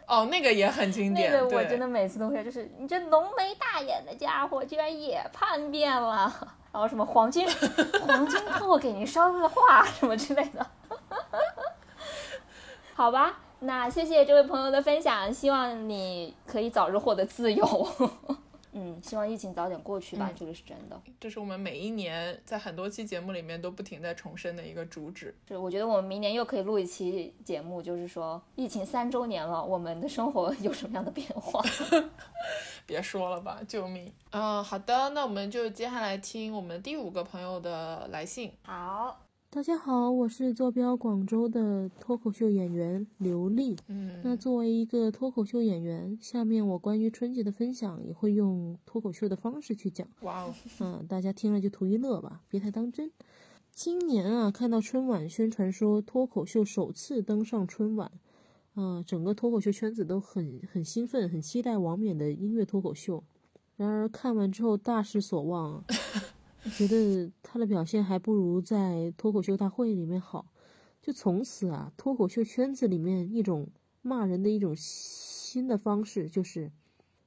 [0.07, 6.33] 哦，那个也很经典，那个我真的每次都会，就是你这浓眉大眼的家伙居然也叛变了，
[6.73, 7.45] 然后什么黄金
[8.07, 10.65] 黄金兔给您捎个话什么之类的，
[12.95, 17.67] 好吧，那谢谢这位朋友的分享，希望你可以早日获得自由。
[18.73, 21.01] 嗯，希望疫情早点过去吧，嗯这个是真的。
[21.21, 25.35] 这是我们每一年在很多期节目里面都不停在重申的一个主旨。
[25.47, 31.63] 是，我觉得我们明年又可以录一期节目，就是说疫情三周年了，我们的生活有什么样的变化？
[32.85, 34.13] 别说了吧，救命！
[34.31, 38.53] 啊、好的，那我们就接下来听我们第五个朋友的来信。
[38.63, 39.21] 好，
[39.55, 43.77] 大家好，我是坐标广州的脱口秀演员刘丽。
[43.87, 50.09] 嗯那嗯，作为一个脱口秀演员，下面我关于春节的分享也会用脱口秀的方式去讲。
[50.23, 53.13] 哇哦，嗯，大家听了就图一乐吧，别太当真。
[53.71, 58.11] 今年啊，看到春晚宣传说脱口秀首次登上春晚，
[58.73, 63.23] 啊，整个脱口秀圈子都很很兴奋，很期待王冕的音乐脱口秀。
[63.77, 65.85] 然而看完之后大失所望啊，
[66.71, 70.47] 觉得他的表现还不如在脱口秀大会里面好。
[71.01, 73.69] 就从此啊，脱口秀圈子里面一种
[74.03, 76.71] 骂人的一种新的方式就是，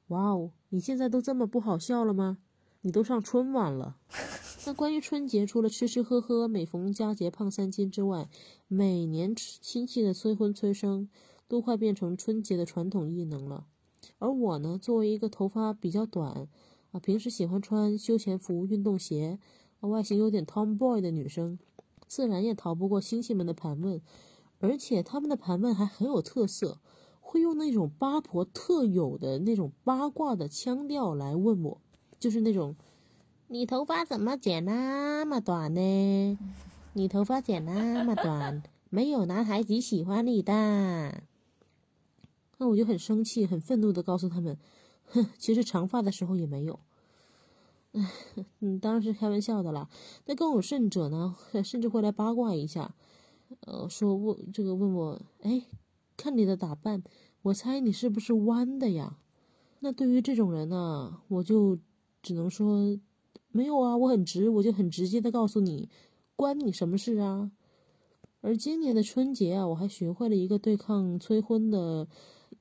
[0.07, 2.37] 哇哦，你现在都这么不好笑了吗？
[2.81, 3.97] 你都上春晚了。
[4.65, 8.29] 那关于春节，除了吃吃喝喝、每逢佳节胖三斤之外，
[8.67, 11.09] 每年亲戚的催婚催生，
[11.47, 13.67] 都快变成春节的传统艺能了。
[14.19, 16.47] 而我呢，作为一个头发比较短，
[16.95, 19.37] 啊，平时喜欢穿休闲服、运动鞋，
[19.81, 21.59] 外形有点 tomboy 的女生，
[22.07, 24.01] 自然也逃不过亲戚们的盘问，
[24.59, 26.79] 而且他们的盘问还很有特色，
[27.19, 31.81] 会用那种八婆特有的那种八卦的腔调来问我，
[32.17, 32.77] 就是那种，
[33.49, 36.39] 你头发怎么剪那么短呢？
[36.93, 41.23] 你头发剪那么短，没有男孩子喜欢你的。
[42.57, 44.57] 那我就很生气、很愤怒的告诉他们，
[45.07, 46.79] 哼， 其实长发的时候也没有。
[48.59, 49.89] 嗯，当然是开玩笑的啦。
[50.25, 52.93] 那更有甚者呢， 甚至会来八卦一下，
[53.61, 55.65] 呃，说问这个问我，哎，
[56.17, 57.03] 看你的打扮，
[57.41, 59.17] 我猜你是不是弯的呀？
[59.79, 61.77] 那对于这种人呢，我就
[62.21, 62.99] 只能说，
[63.51, 65.89] 没有啊，我很直，我就很直接的告诉你，
[66.35, 67.51] 关你什么事啊？
[68.41, 72.07] 而今年的春节啊，我还学会了一个对抗催婚的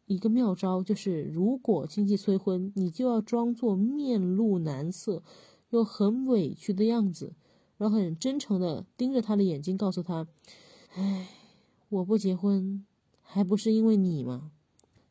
[0.06, 5.22] 一个妙招，就是如果亲戚催婚，你就要装作面露难色，
[5.70, 7.32] 又很委屈的样子，
[7.78, 10.26] 然后很真诚的盯着他的眼睛，告诉他
[10.94, 11.28] ：“唉，
[11.88, 12.84] 我不结婚，
[13.22, 14.50] 还不是因为你吗？”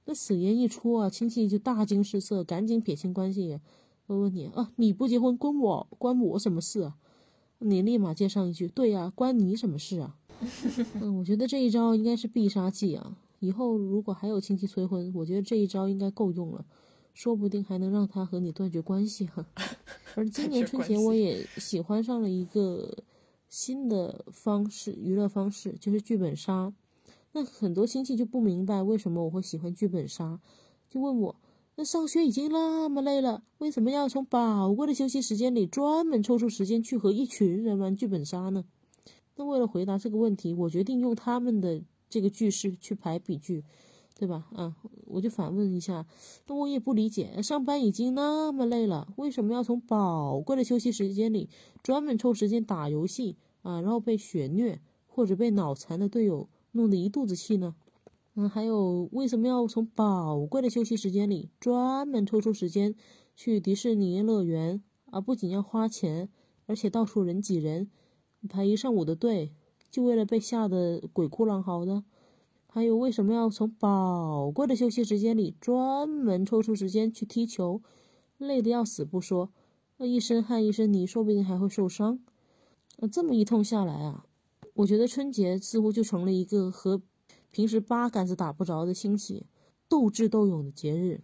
[0.06, 3.60] 那此言一出啊，亲戚就大惊失色，赶紧撇清关系。
[4.06, 6.98] 我问你啊，你不结婚关我关我什么事啊？
[7.60, 10.18] 你立马接上一句：“对呀、关你什么事啊？”
[11.00, 13.18] 嗯，我觉得这一招应该是必杀技啊！
[13.44, 16.66] 以后如果还有亲戚催婚，我觉得这一招应该够用了，
[17.14, 19.46] 说不定还能让他和你断绝关系哈、
[20.16, 23.04] 而今年春节，我也喜欢上了一个
[23.50, 26.74] 新的方式，娱乐方式，就是剧本杀。
[27.34, 30.39] 那很多亲戚就不明白为什么我会喜欢剧本杀，
[30.89, 31.36] 就问我：
[31.76, 38.64] 那上学已经那么累了，为什么要从宝贵的休息时间里专门抽出时间去和一群人玩剧本杀呢？
[39.36, 41.82] 那为了回答这个问题，我决定用他们的
[42.14, 43.64] 这个句式去排比句，
[44.20, 44.47] 对吧？
[44.53, 44.76] 啊，
[45.07, 46.05] 我就反问一下，
[46.45, 51.49] 那我也不理解，上班已经那么累了，为什么要从宝贵的休息时间里
[51.82, 53.82] 专门抽时间打游戏啊？
[53.82, 57.74] 然后被血虐或者被脑残的队友弄得一肚子气呢？
[58.36, 62.93] 嗯，还有为什么要从宝贵的休息时间里专门抽出时间
[63.36, 65.20] 去迪士尼乐园啊？
[65.20, 66.30] 不仅要花钱，
[66.68, 67.89] 而且到处人挤人。
[68.49, 69.53] 排一上午的队，
[69.94, 72.04] 就为了被吓得鬼哭狼嚎的。
[72.66, 77.84] 还有为什么要从宝贵的休息时间里专门抽出时间去踢球？
[78.39, 79.52] 累得要死不说，
[79.98, 82.20] 那一身汗一身泥，说不定还会受伤。
[82.98, 84.26] 呃，这么一通下来啊，
[84.74, 87.04] 我觉得春节似乎就成了一个和
[87.52, 89.46] 平时八竿子打不着的兴起、
[89.88, 91.22] 斗智斗勇的节日。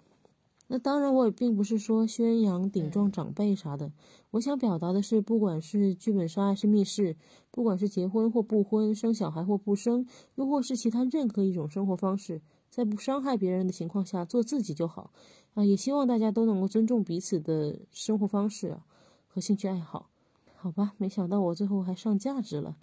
[0.72, 3.92] 那当然，我也并不是说宣扬顶撞长辈啥的。
[4.30, 7.18] 我想表达的是，不管是剧本杀还是密室，
[7.50, 10.06] 不管是结婚或不婚，生小孩或不生，
[10.36, 15.10] 又或是其他任何一种生活方式，在不伤害别人的情况下做自己就好。
[15.56, 18.86] 啊，也希望大家都能够尊重彼此的生活方式啊
[19.28, 20.12] 和兴趣爱好。
[20.56, 22.78] 好吧，没想到我最后还上价值了。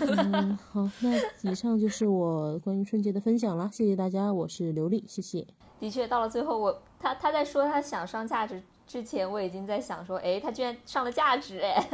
[0.00, 1.16] 嗯，好，那
[1.48, 5.46] 以上就是我关于春节的分享啦，谢谢大家，我是刘丽，谢谢。
[5.78, 11.88] 的确，到了最后我，他他在说他想上价值之前，我已经在想说，哎，他居然上了价值，哎，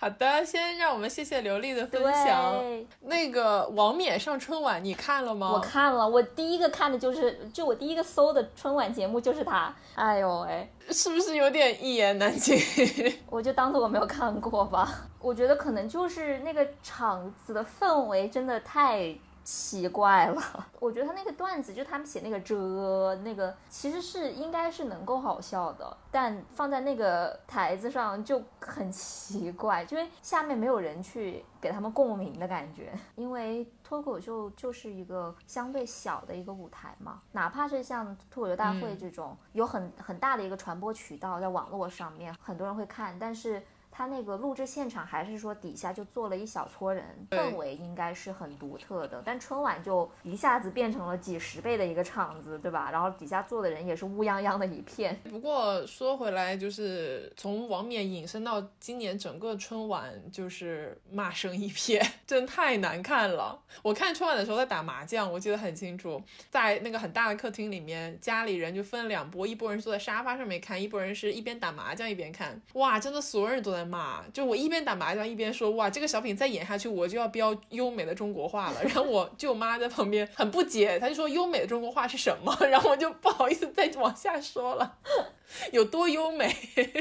[0.00, 2.58] 好的，先让我们谢谢刘丽的分享。
[2.58, 5.52] 对，那个王冕上春晚，你看了吗？
[5.52, 12.58] 我看了，我第一个看的就是，就我第一个搜的春晚节目就是他，哎呦哎，是不是有点一言难尽？
[13.30, 15.08] 我就当做我没有看过吧。
[15.20, 20.42] 我觉得可能就是那个场子的氛围真的太奇怪了。
[20.80, 32.92] 我觉得他那个段子，就他们写那个遮那个，其实是应该是能够好笑的，但放在那个台子上就很奇怪，因为下面没有人去给他们共鸣的感觉。
[33.14, 43.62] 因为脱口秀就是一个相对小的一个舞台嘛，哪怕是像脱口秀大会这种、有很很大的一个传播渠道，在网络上面很多人会看，但是。
[43.94, 49.22] 他那个录制现场还是说底下就坐了一小撮人，氛围应该是很独特的。
[49.22, 52.90] 但春晚就一下子变成了几十倍的一个场子，对吧？
[52.90, 55.14] 然后底下坐的人也是乌泱泱的一片。
[55.30, 63.60] 不过说回来，就是从王冕引申到今年整个春晚，就是骂声一片，真太难看了。
[63.82, 72.58] 我看春晚的时候在打麻将，我记得很清楚，在那个很大的客厅里面，家里人就分两拨，一拨人坐在沙发上面看，一拨人是一边打麻将一边看。
[72.72, 78.82] 哇，真的所有人都在骂，就我一边打麻将一边说，哇，这个小品再演下去，我就要飙优美的中国话了。
[78.84, 82.56] 然后我舅妈在旁边很不解，她就说优美的中国话是什么？
[82.68, 84.98] 然后我就不好意思再往下说了。
[85.72, 86.54] 有多优美？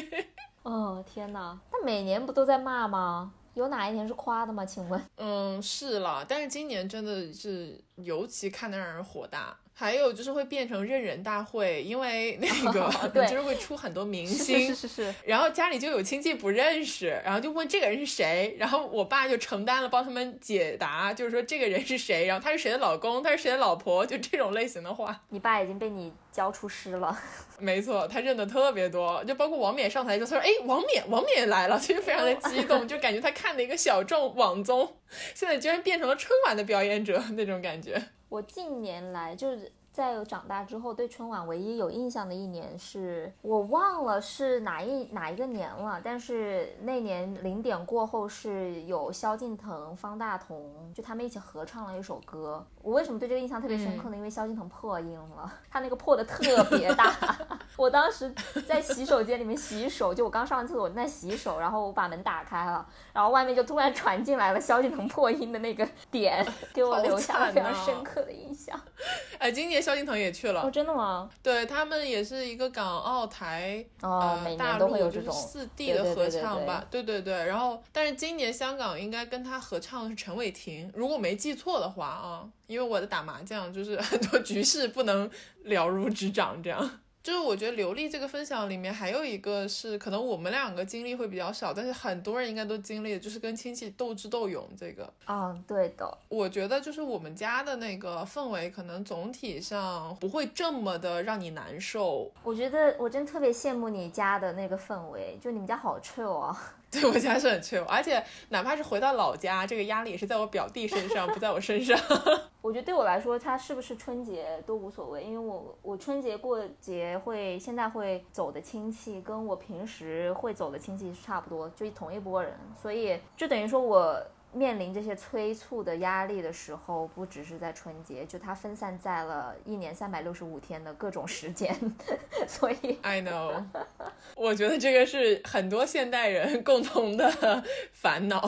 [0.64, 1.58] 哦天哪！
[1.72, 3.34] 那每年不都在骂吗？
[3.54, 4.66] 有哪一年是夸的吗？
[4.66, 5.02] 请问？
[5.18, 9.58] 嗯，是了，但是今年真的是尤其看得让人火大。
[9.82, 25.20] 还有就是会变成认人大会，因为那 个、 对就是会出很多明是星，是是是，然后家里就有亲戚不认识，然后就问这个人是谁，然后我爸就承担了帮他们解答，就是说这个人是谁，然后他是谁的老公，他是谁的老婆，就这种类型的话。
[25.30, 27.18] 你爸已经被你教出师了。
[27.58, 34.96] 没错，他认的特别多，就包括王冕上台就他说，哎，王冕，王冕来了，就非常的激动，就感觉他看的一个小众网综，
[35.34, 38.00] 现在居然变成了春晚的表演者那种感觉。
[38.32, 52.66] 我近年来就是在长大之后对春晚唯一有印象的一年是我忘了是哪一哪一个年了，但是那年零点过后是有萧敬腾、方大同，就他们一起合唱了一首歌。
[52.82, 54.16] 我为什么对这个印象特别深刻呢？
[54.16, 57.14] 因为萧敬腾破音了，他那个破的特别大。
[57.78, 58.34] 我当时
[58.68, 68.80] 在洗手间里面洗手，就我刚上完厕所在洗手，然后我把门打开了，然后外面就突然传进来了萧敬腾破音的那个点，给我留下了非常深刻的印象。
[69.40, 71.30] 哎，今年萧敬腾也去了，哦，真的吗？
[71.42, 77.34] 对他们也是一个港澳台呃大年都陆就是会有这种四地的合唱吧，对对对。
[77.46, 85.30] 然后，但是今年香港应该跟他合唱的是陈伟霆，如果没记错的话啊，因为我在打麻将，就是很多局势不能
[85.64, 87.00] 了如指掌这样。
[87.24, 95.08] 就是我觉得刘丽这个分享里面还有一个是，可能我们两个经历会比较少，但是很多人应该都经历的，就是跟亲戚斗智斗勇这个。
[95.28, 102.32] 嗯，对的，我觉得就是我们家的那个氛围，可能总体上不会这么的让你难受。
[102.44, 106.76] 我觉得我真特别羡慕你家的那个氛围，就你们家好 chill 啊。
[107.02, 111.98] 对我家是很脆弱而且哪怕是回到老家，这个压力也是在我表弟身上，不在我身上。
[112.62, 124.22] 我觉得对我来说，他是不是春节都无所谓，因为我我春节过节会现在会走的亲戚，跟我平时会走的亲戚是差不多，就同一拨人，所以就等于说我
[124.54, 131.76] 面临这些催促的压力的时候，不只是在春节，就它分散在了一年三百六十五天的各种时间，
[132.48, 133.64] 所以 I know，
[134.36, 137.32] 我觉得这个是很多现代人共同的
[137.94, 138.40] 烦恼。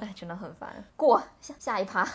[0.00, 0.84] 哎，真的很烦。
[0.96, 2.06] 过下下一趴。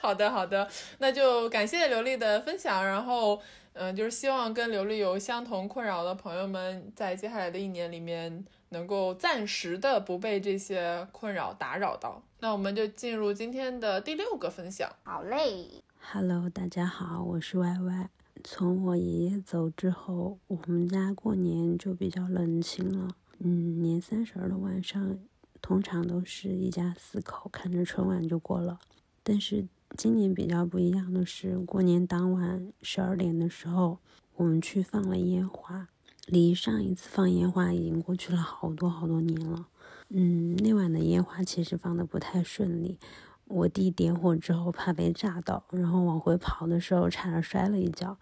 [0.00, 0.68] 好的，好的，
[0.98, 3.40] 那就感谢刘丽的分享，然后，
[3.74, 12.22] 嗯、就是希望跟刘丽有相同困扰的朋友们，在接下来的一年里面，能够暂时的不被这些困扰打扰到。
[12.40, 14.90] 那我们就进入今天的第六个分享。
[15.02, 18.10] 好嘞，Hello，大家好，我是 Y Y。
[18.44, 23.08] 从我爷爷走之后，我们家过年就比较冷清了。
[23.38, 25.18] 嗯，年三十儿的晚上，
[25.60, 28.78] 通常都是一家四口看着春晚就过了。
[29.24, 29.66] 但是
[29.96, 33.98] 今年比较不一样的是，过年当晚十二点的时候，
[34.36, 35.88] 我们去放了烟花。
[36.28, 39.66] 离上一次放烟花已经过去了好多好多年了。
[40.10, 42.98] 嗯，那晚的烟花其实放的不太顺利，
[43.46, 48.16] 我弟点火之后怕被炸到，然后往回跑的时候差点摔了一跤。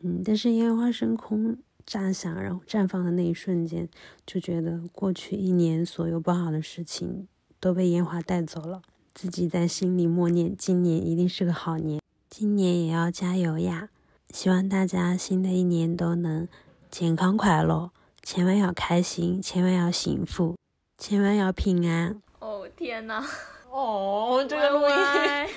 [0.00, 3.88] 嗯，但是烟花升空炸响，然后绽放的那一瞬间，
[4.26, 7.28] 就觉得过去一年所有不好的事情
[7.58, 8.82] 都被烟花带走了。
[9.12, 13.90] 自己在心里默念，今年一定是个好年，今年也要加油呀！
[14.32, 16.46] 希望大家新的一年都能
[16.90, 17.92] 健康快乐，
[18.24, 20.56] 千万要开心，千万要幸福，
[20.98, 22.20] 千万要平安。
[22.40, 23.24] 哦天哪，
[23.70, 25.50] 哦，这个录音，歪 歪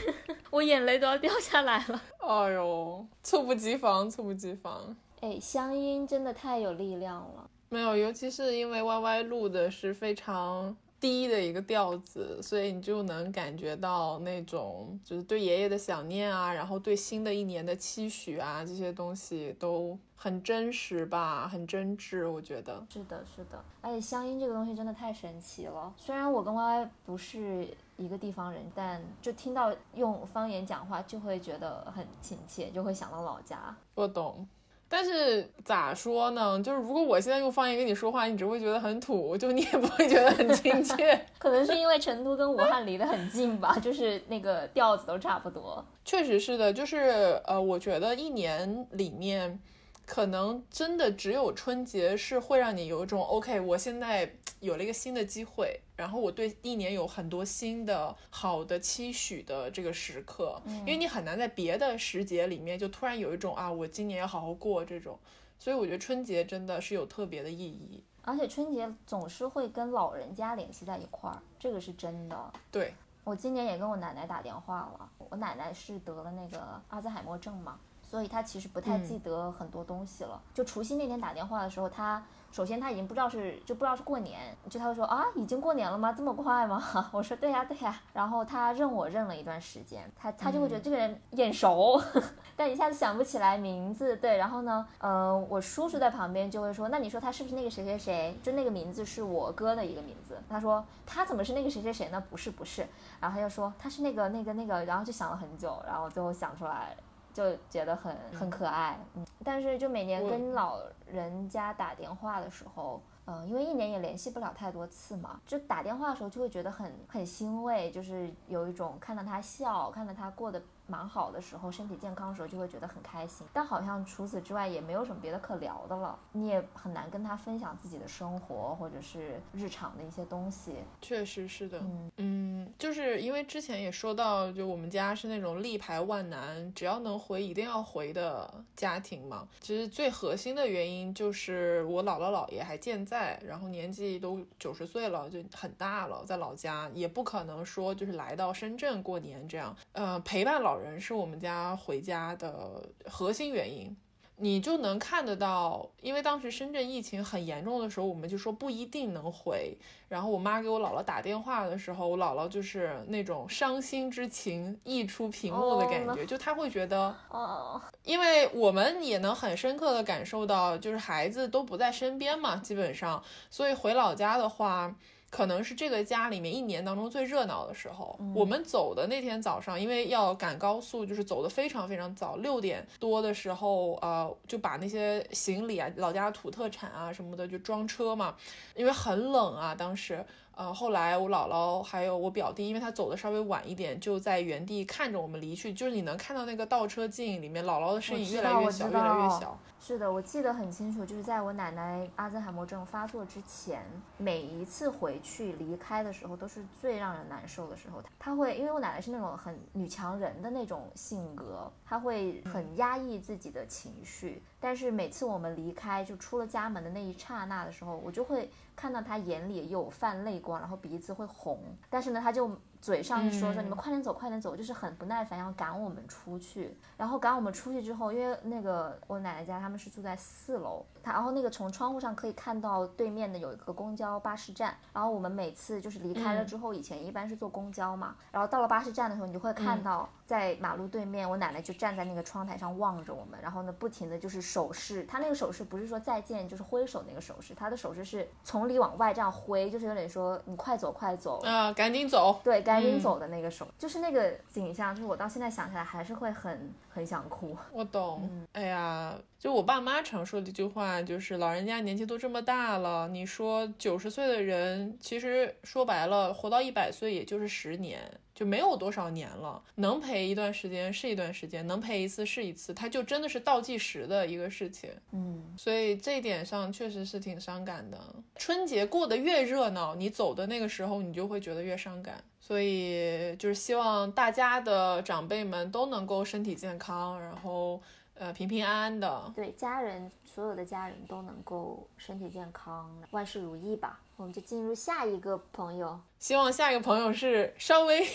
[0.51, 1.99] 我眼泪都要掉下来了。
[2.19, 4.95] 哎呦，猝不及防，猝不及防。
[5.21, 7.49] 哎，乡音真的太有力量了。
[7.69, 22.81] 没有，尤其是因为 Y Y 录的是非常低的一个调子，所以你就能感觉到那种就是对爷爷的想念啊，然后对新的一年的期许啊，这些东西都很真实吧，很真挚，我觉得。
[22.89, 25.93] 是的，是的，而且乡音这个东西真的太神奇了。
[25.97, 33.75] 虽然我跟 Y Y 不是一个地方人，但就听到用方言讲话，就会觉得很亲切，就会想到老家。
[33.95, 34.47] 我懂。
[34.95, 36.61] 但是咋说呢？
[36.61, 41.19] 就是如果我现在用方言跟你说话，你只会觉得很土，就你也不会觉得很亲切。
[41.39, 45.83] 可能是因为成都跟武汉离得很近吧，就是那个调子都差不多。
[46.05, 49.59] 确实是的，就是呃，我觉得一年里面，
[50.05, 65.17] 可能真的只有春节是会让你有一种 OK，我现在有了一个新的机会，然后我对一年有很多新的好的期许的这个时刻，嗯因为你很难在别的时节里面就突然有一种啊，我今年要好好过这种，
[65.57, 68.03] 所以我觉得春节真的是有特别的意义。
[68.25, 72.53] 而且春节总是会跟老人家联系在一块儿，这个是真的。
[72.71, 72.93] 对，
[73.25, 77.77] 我今年也跟我奶奶打电话了，我奶奶是得了那个阿兹海默症嘛，
[78.13, 80.39] 所以他其实不太记得很多东西了。
[80.53, 86.13] 就除夕那天打电话的时候，他首先他已经不知道是就不知道是过年，就他会说啊，已经过年了吗？
[86.13, 86.79] 这么快吗？
[87.11, 91.99] 我说对呀、对呀、然后他认我认了一段时间，他他就会觉得这个人眼熟，
[92.55, 94.15] 但一下子想不起来名字。
[94.17, 98.37] 对，然后呢，呃，我叔叔在旁边就会说，那你说他是不是那个谁谁谁？
[98.43, 100.37] 就那个名字是我哥的一个名字。
[100.47, 102.23] 他说他怎么是那个谁谁谁呢？
[102.29, 102.85] 不是不是，
[103.19, 106.95] 然后他就说他是那个那个那个，然后就想了很久，然后最后想出来，
[107.33, 108.97] 就觉得很很可爱。
[109.15, 123.45] 嗯，但是就每年跟老人家打电话的时候，嗯，因为一年也联系不了太多次嘛，就打电话的时候就会觉得很很欣慰，就是有一种看到他笑，看到他过得蛮好的时候，身体健康的时候，就会觉得很开心。
[123.53, 130.75] 但好像除此之外也没有什么别的可聊的了，你也很难跟他分享自己的生活或者是日常的一些东西。
[131.01, 139.47] 确实是的，嗯嗯，就是因为之前也说到，就我们家是那种力排万难，只要能回一定要回的家庭嘛。
[139.61, 149.75] 其实最核心的原因就是我姥姥姥爷还健在，然后年纪都九十岁了，就很大了，在老家也不可能说就是来到深圳过年这样。
[149.93, 153.95] 呃，陪伴老人是我们家回家的核心原因。
[154.37, 159.77] 你就能看得到，因为当时深圳疫情很严重的时候，我们就说不一定能回。
[160.09, 174.93] 然后我妈给我姥姥打电话的时候，我姥姥就是那种伤心之情溢出屏幕的感觉，就她会觉得，哦，因为我们也能很深刻的感受到，就是孩子都不在身边嘛，基本上，所以回老家的话。
[175.33, 178.15] 可能是这个家里面一年当中最热闹的时候。
[178.35, 188.35] 我们走的那天早上，因为要赶高速，就是走的非常非常早，六点多的时候，呃，就把那些行李啊、老家土特产啊什么的就装车嘛，
[188.75, 190.23] 因为很冷啊，当时。
[190.55, 195.73] 呃，后来我姥姥还有我表弟，因为他走的稍微晚一点，就在原地看着我们离去。
[195.73, 199.57] 就是你能看到那个倒车镜里面，姥姥的身影越来越小，越来越小。
[199.79, 203.83] 是的，我记得很清楚，就是在我奶奶阿兹海默症发作之前，
[204.17, 208.01] 每一次回去离开的时候，都是最让人难受的时候。
[208.17, 214.41] 她会，因为我奶奶是那种很女强人的那种性格，她会很压抑自己的情绪。
[214.59, 221.59] 但是每次我们离开，就出了家门的那一刹那的时候，我就会看到他眼里有泛泪光，然后鼻子会红。
[221.89, 222.51] 但是呢，他就。
[222.83, 226.77] 嘴上说说你们快点走，快点走，就是很不耐烦，要赶我们出去。
[226.97, 234.75] 然后赶我们出去之后，因为那个我奶奶家他们是住在四楼，他然后那个从窗户上可以看到对面的有一个公交巴士站。
[234.91, 257.55] 然后我们每次就是离开了之后，以前一般是坐公交嘛，然后到了巴士站的时候，你就会看到在马路对面，我奶奶就站在那个窗台上望着我们，然后呢不停的就是手势，她那个手势不是说再见，就是挥手那个手势，她的手势是从里往外这样挥，就是有点说你快走快走啊，赶紧走，对，赶紧走的那个手，就是那个景象，就是我到现在想起来还是会很很想哭。
[257.71, 267.99] 我懂，哎呀，就我爸妈常说的一句话，就是老人家年纪都这么大了，你说九十岁的人，其实说白了，活到一百岁也就是十年，
[268.33, 269.61] 就没有多少年了。
[269.75, 274.89] 能陪一段时间是一段时间，能陪一次是一次，它就真的是倒计时的一个事情。
[275.11, 277.97] 嗯，所以这一点上确实是挺伤感的。
[278.35, 282.23] 春节过得越热闹，你走的那个时候，你就会觉得越伤感。
[282.45, 287.81] 所以就是希望大家的长辈们都能够身体健康，然后
[288.15, 289.31] 呃平平安安的。
[289.33, 294.01] 对，家人所有的家人都能够身体健康，万事如意吧。
[294.15, 298.07] 我们就进入下一个朋友，希望下一个朋友是稍微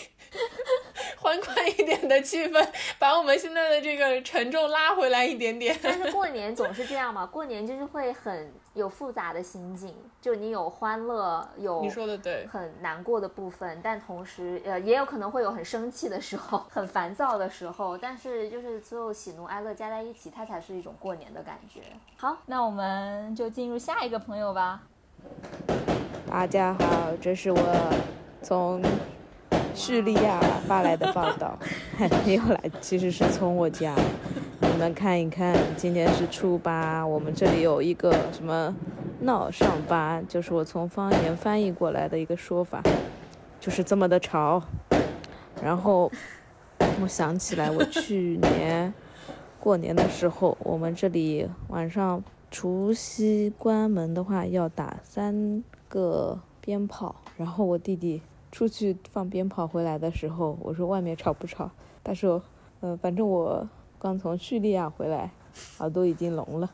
[1.19, 5.77] 欢快一点的气氛，把我们现在的这个沉重拉回来一点点。
[5.83, 21.81] 但是 过年总是这样嘛，过年就是会很有复杂的心境，就你有欢乐，有你说的对，很难过的部分，但同时呃也有可能会有很生气的时候，很烦躁的时候，但是就是所有喜怒哀乐加在一起，它才是一种过年的感觉。
[22.17, 24.81] 好，那我们就进入下一个朋友吧。
[26.29, 27.93] 大家好，这是我
[28.41, 28.81] 从
[29.73, 31.57] 叙利亚发来的报道，
[31.97, 33.93] 还 没有来，其实是从我家。
[34.61, 38.73] 你们看一看，今天是初八，我们这里有一个什么
[39.21, 42.81] 闹上八，就是我从方言翻译过来的一个说法，
[43.59, 44.61] 就是这么的潮。
[45.61, 46.09] 然后
[47.01, 48.93] 我想起来，我去年
[49.59, 55.63] 过年的时候，我们这里晚上除夕关门的话要打三。
[55.89, 58.21] 个鞭炮，然后我弟弟
[58.51, 61.71] 出去放鞭炮回来的时候，我说外面吵不吵？
[62.03, 62.43] 他说，
[62.81, 65.31] 呃，反正我刚从叙利亚回来，
[65.79, 66.69] 耳朵已经聋了。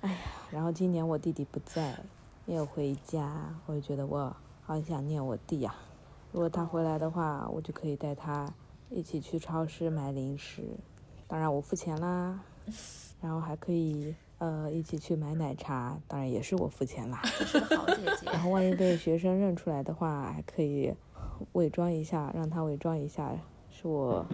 [0.00, 0.18] 哎呀，
[0.50, 1.94] 然后今年我弟弟不在，
[2.46, 5.74] 没有回家，我就觉得我好想念我弟呀。
[6.32, 8.50] 如果他回来的话，我就可以带他
[8.88, 10.62] 一起去超市买零食，
[11.28, 12.40] 当然我付钱啦，
[13.20, 14.14] 然后还可以。
[14.40, 17.20] 呃，一起去买奶茶，当然也是我付钱啦。
[17.24, 18.26] 是个好姐姐。
[18.32, 20.94] 然后万一被学生认出来的话，还可以
[21.52, 23.30] 伪装一下，让他伪装一下
[23.70, 24.24] 是我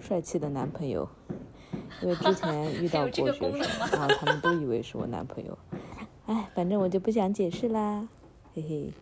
[0.00, 1.06] 帅气的男朋友。
[2.00, 3.50] 因为之前 遇到过学生，
[3.92, 5.58] 然后他们都以为是我男朋友。
[6.24, 8.08] 哎，反正我就不想解释啦，
[8.54, 8.92] 嘿嘿。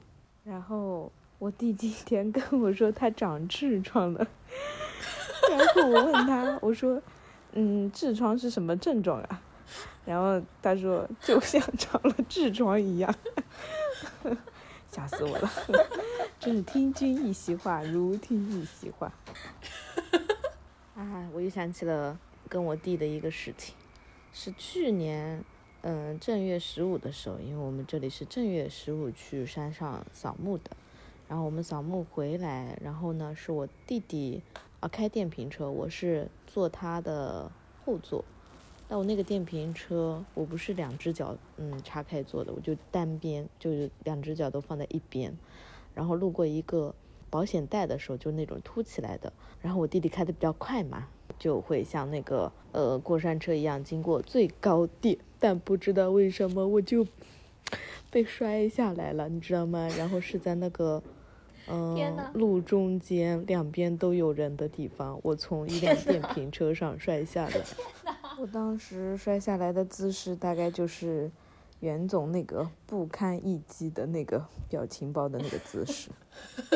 [0.43, 4.27] 然后我弟今天跟我说他长痔疮了，
[5.51, 7.01] 然后我问他，我说，
[7.52, 9.41] 嗯，痔疮是什么症状啊？
[10.05, 13.15] 然后他说就像长了痔疮一样，
[14.91, 15.51] 吓死我了！
[16.41, 19.12] 真是听君一席话，如听一席话。
[20.97, 22.19] 啊，我又想起了
[22.49, 23.74] 跟我弟的一个事情，
[24.33, 25.45] 是去年，
[25.83, 30.70] 嗯，正月十五的时候，因为我们这里是正月十五去山上扫墓的，
[31.29, 34.43] 然后我们扫墓回来，然后呢，是我弟弟
[34.81, 37.51] 啊开电瓶车，我是坐他的
[37.85, 38.24] 后座。
[38.93, 45.35] 但我那个电瓶车，我不是两只脚嗯叉开坐的，我就单边，就是两只脚都放在一边。
[45.94, 46.94] 然后路过一个
[47.31, 49.32] 保险带的时候，就那种凸起来的。
[49.62, 51.09] 然后我弟弟开的比较快嘛，
[51.39, 57.06] 就会像那个呃过山车一样经过最高点，但不知道为什么我就
[58.10, 59.89] 被摔下来了，你知道吗？
[59.97, 61.02] 然后是在那个。
[61.69, 61.97] 嗯，
[62.35, 67.55] 路中间两边都有人的地方，我从一辆电瓶车上摔下来。
[68.41, 71.31] 我当时摔下来的姿势大概就是
[71.81, 76.11] 袁总那个不堪一击的那个表情包的那个姿势。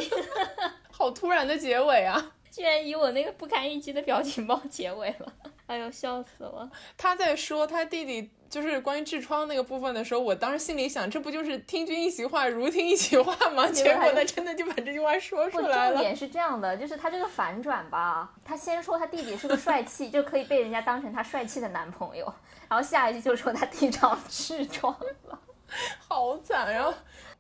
[0.91, 2.33] 好突然的结尾啊！
[2.51, 5.33] 居然以我那个不堪一击的表情包结尾了，
[5.67, 6.71] 哎呦，笑死了！
[6.97, 13.67] 他在说他弟弟就是关于痔疮那个部分的时候，我当时心里想，这不就是听君一席话，如听一席话吗？
[13.69, 15.95] 结果他真的就把这句话说出来了。
[15.95, 22.33] 重点是这样的，就是他这个反转吧，他先说他弟弟是个帅气，就可以被人家当成他帅气的男朋友，
[22.69, 25.39] 然后下一句就说他弟长痔疮了，
[26.07, 26.95] 好惨，然后。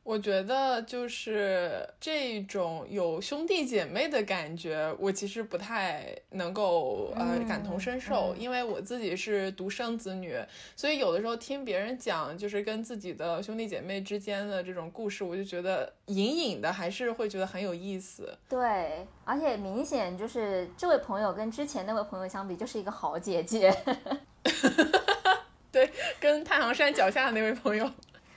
[0.07, 10.39] 我觉得就是这种有兄弟姐妹的感觉，我其实不太能够呃感同身受，因为我自己是独生子女，
[10.77, 18.33] 所以有的时候听别人讲就是跟自己的兄弟姐妹之间的这种故事，我就觉得隐隐的还是会觉得很有意思。
[18.49, 23.77] 对，而且明显就是这位朋友跟之前那位朋友相比，就是一个好姐姐。
[25.73, 27.91] 对，跟太行山脚下的那位朋友。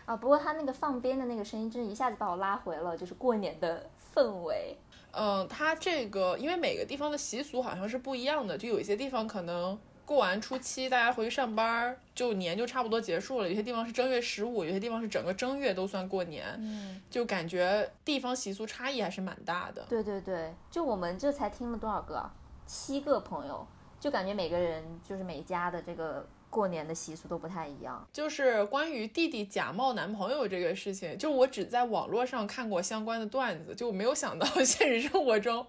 [0.09, 4.75] 啊，不过他那个放鞭的那个声音，真一下子把我拉回了，就是过年的氛围。
[5.11, 9.77] 嗯，他这个因为每个地方的习俗好像是不一样的，就有一些地方可能
[10.07, 16.43] 过完初七大家回去上班，就年就差不多结束了；有些地方是正月十五，有些地方是整个正月都算过年。
[16.57, 19.85] 嗯，就感觉地方习俗差异还是蛮大的。
[19.87, 22.27] 对对对，就我们这才听了多少个？
[22.65, 23.63] 七个朋友，
[23.99, 26.27] 就感觉每个人就是每家的这个。
[26.49, 35.65] 过年的习俗都不太一样，就是关于弟弟假冒男朋友这个事情，就我只在网络上看过相关的段子，就我没有想到 现实生活中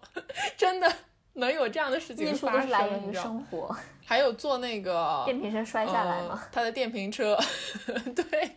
[0.56, 0.90] 真的
[1.34, 2.62] 能有这样的事情发生。
[2.62, 6.42] 是来源于生活，还有坐那个 电瓶车摔下来吗？
[6.50, 7.38] 他的电瓶车，
[8.16, 8.56] 对，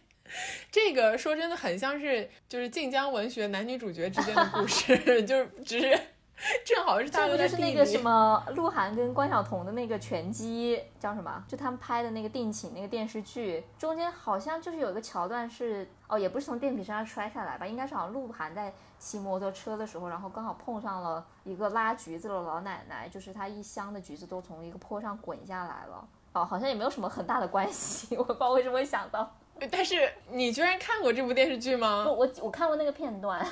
[0.72, 6.00] 这个说真的很像是就是晋江文学男女主角之间的故事，就是只是。
[6.65, 11.43] 正好是他不就是那个什么鹿晗跟关晓彤的那个拳击叫什么？
[11.47, 17.65] 就他们拍的那个定情那个电视剧，中间好像就是有一个桥段是哦，也不是从电瓶车上摔下来吧？
[17.65, 26.07] 应该是好像鹿晗在骑摩托车的时候，然后刚好碰上了一个拉橘子的老奶奶，就是他一箱的橘子都从一个坡上滚下来了。
[26.34, 29.34] 哦，好像也没有什么很大的关系， 我不知道为什么会想到。
[29.72, 32.05] 但是你居然看过这部电视剧吗？
[32.10, 33.45] 我我看过那个片段，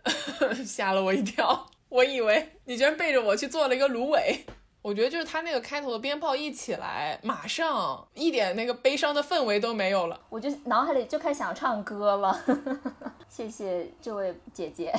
[0.64, 1.66] 吓了我一跳。
[1.92, 4.46] 我以为你居然背着我去做了一个芦苇，
[4.80, 12.40] 我觉得就是他那个开头的鞭炮一起来，马上一点那个悲伤的氛围都没有了，我就脑海里就开始想唱歌了。
[13.28, 14.90] 谢谢这位姐姐，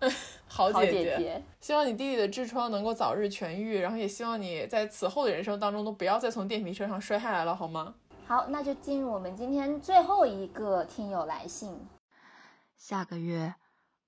[0.48, 7.94] 好姐姐，希望你弟弟的痔疮能够早日痊愈，然后也希望你在此后的人生当中都不要再从电瓶车上摔下来了，好吗？
[8.26, 11.78] 好，那就进入我们今天最后一个听友来信。
[12.74, 13.54] 下个月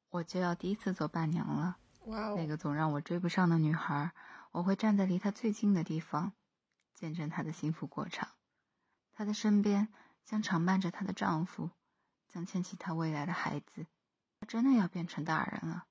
[0.08, 1.76] 我就要第一次做伴娘了。
[2.04, 4.12] 那个总让我追不上的女孩，
[4.50, 6.32] 我会站在离她最近的地方，
[6.94, 8.28] 见证她的幸福过程。
[9.12, 9.88] 她的身边
[10.24, 11.70] 将常伴着她的丈夫，
[12.28, 13.86] 将牵起她未来的孩子。
[14.40, 15.86] 她真的要变成大人了，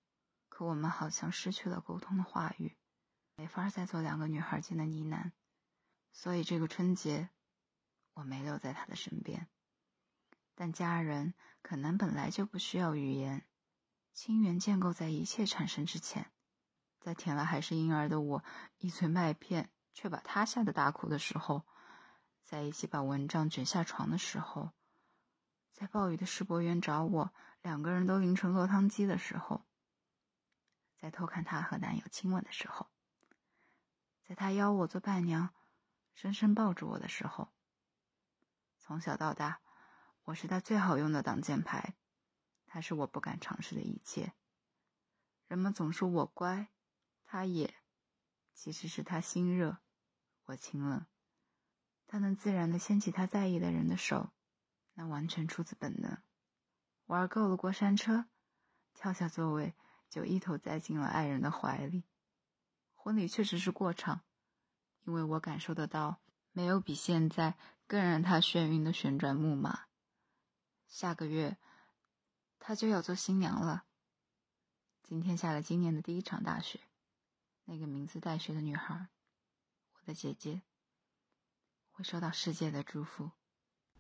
[0.50, 2.76] 可我们好像失去了沟通的话语，
[3.36, 5.32] 没法再做两个女孩间的呢喃。
[6.12, 7.30] 所以这个春节，
[8.16, 9.48] 我没留在她的身边。
[10.56, 13.46] 但家人可能本来就不需要语言。
[14.14, 16.32] 亲缘建构在一切产生之前，
[17.00, 18.44] 在舔了还是婴儿的我
[18.78, 21.66] 一嘴麦片，却把他吓得大哭的时候，
[22.44, 24.72] 在一起把蚊帐卷下床的时候，
[25.72, 29.66] 在暴雨的世博园找我，两个人都淋成落汤鸡的时候，
[30.98, 32.90] 在偷看他和男友亲吻的时候，
[34.28, 35.54] 在他邀我做伴娘，
[36.14, 37.54] 深深抱住我的时候，
[38.78, 39.62] 从小到大，
[40.24, 41.94] 我是他最好用的挡箭牌。
[42.70, 44.32] 他是我不敢尝试的一切。
[45.48, 46.70] 人们总说我乖，
[47.26, 47.74] 他也，
[48.54, 49.80] 其实是他心热，
[50.46, 51.06] 我清冷。
[52.06, 54.32] 他能自然的牵起他在意的人的手，
[54.94, 56.22] 那完全出自本能。
[57.08, 58.26] 玩够了过山车，
[58.94, 59.74] 跳下座位
[60.10, 62.06] 就一头栽进了爱人的怀里。
[62.94, 64.22] 婚礼确实是过场，
[65.06, 66.22] 因为我感受得到，
[66.52, 69.88] 没有比现在更让他眩晕的旋转木马。
[70.88, 71.58] 下个月，
[72.70, 73.86] 她就要做新娘了。
[75.02, 76.80] 今天下了今年的第一场大雪，
[77.66, 79.08] 那个名字带雪的女孩，
[79.94, 80.62] 我的姐姐，
[81.90, 83.32] 会收到世界的祝福。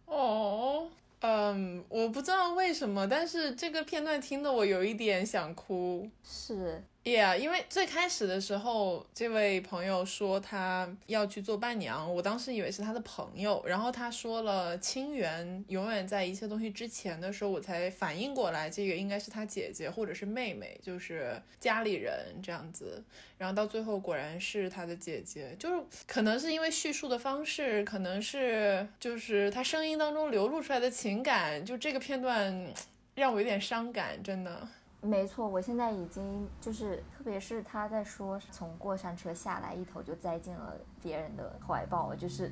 [0.06, 0.92] 哦。
[1.22, 6.08] 嗯，我不知道为什么，但是这个片段听得我有一点想哭。
[6.24, 23.04] 是，Yeah，因为最开始的时候，这位朋友说他要去做伴娘，我当时以为是他的朋友，然后他说了亲缘永远在一切东西之前的时候，我才反应过来，这个应该是他姐姐或者是妹妹，就是家里人这样子。
[23.38, 32.74] 然后到最后果然是他的姐姐，就是可能是因为叙述的方式，可能是就是他声音当中流露出来的情感，就这个片段
[33.16, 34.68] 让我有点伤感，真的。
[35.02, 42.52] 没错，我现在已经就是，特别是他在说从过山车下来，一头就栽进了别人的怀抱，就是。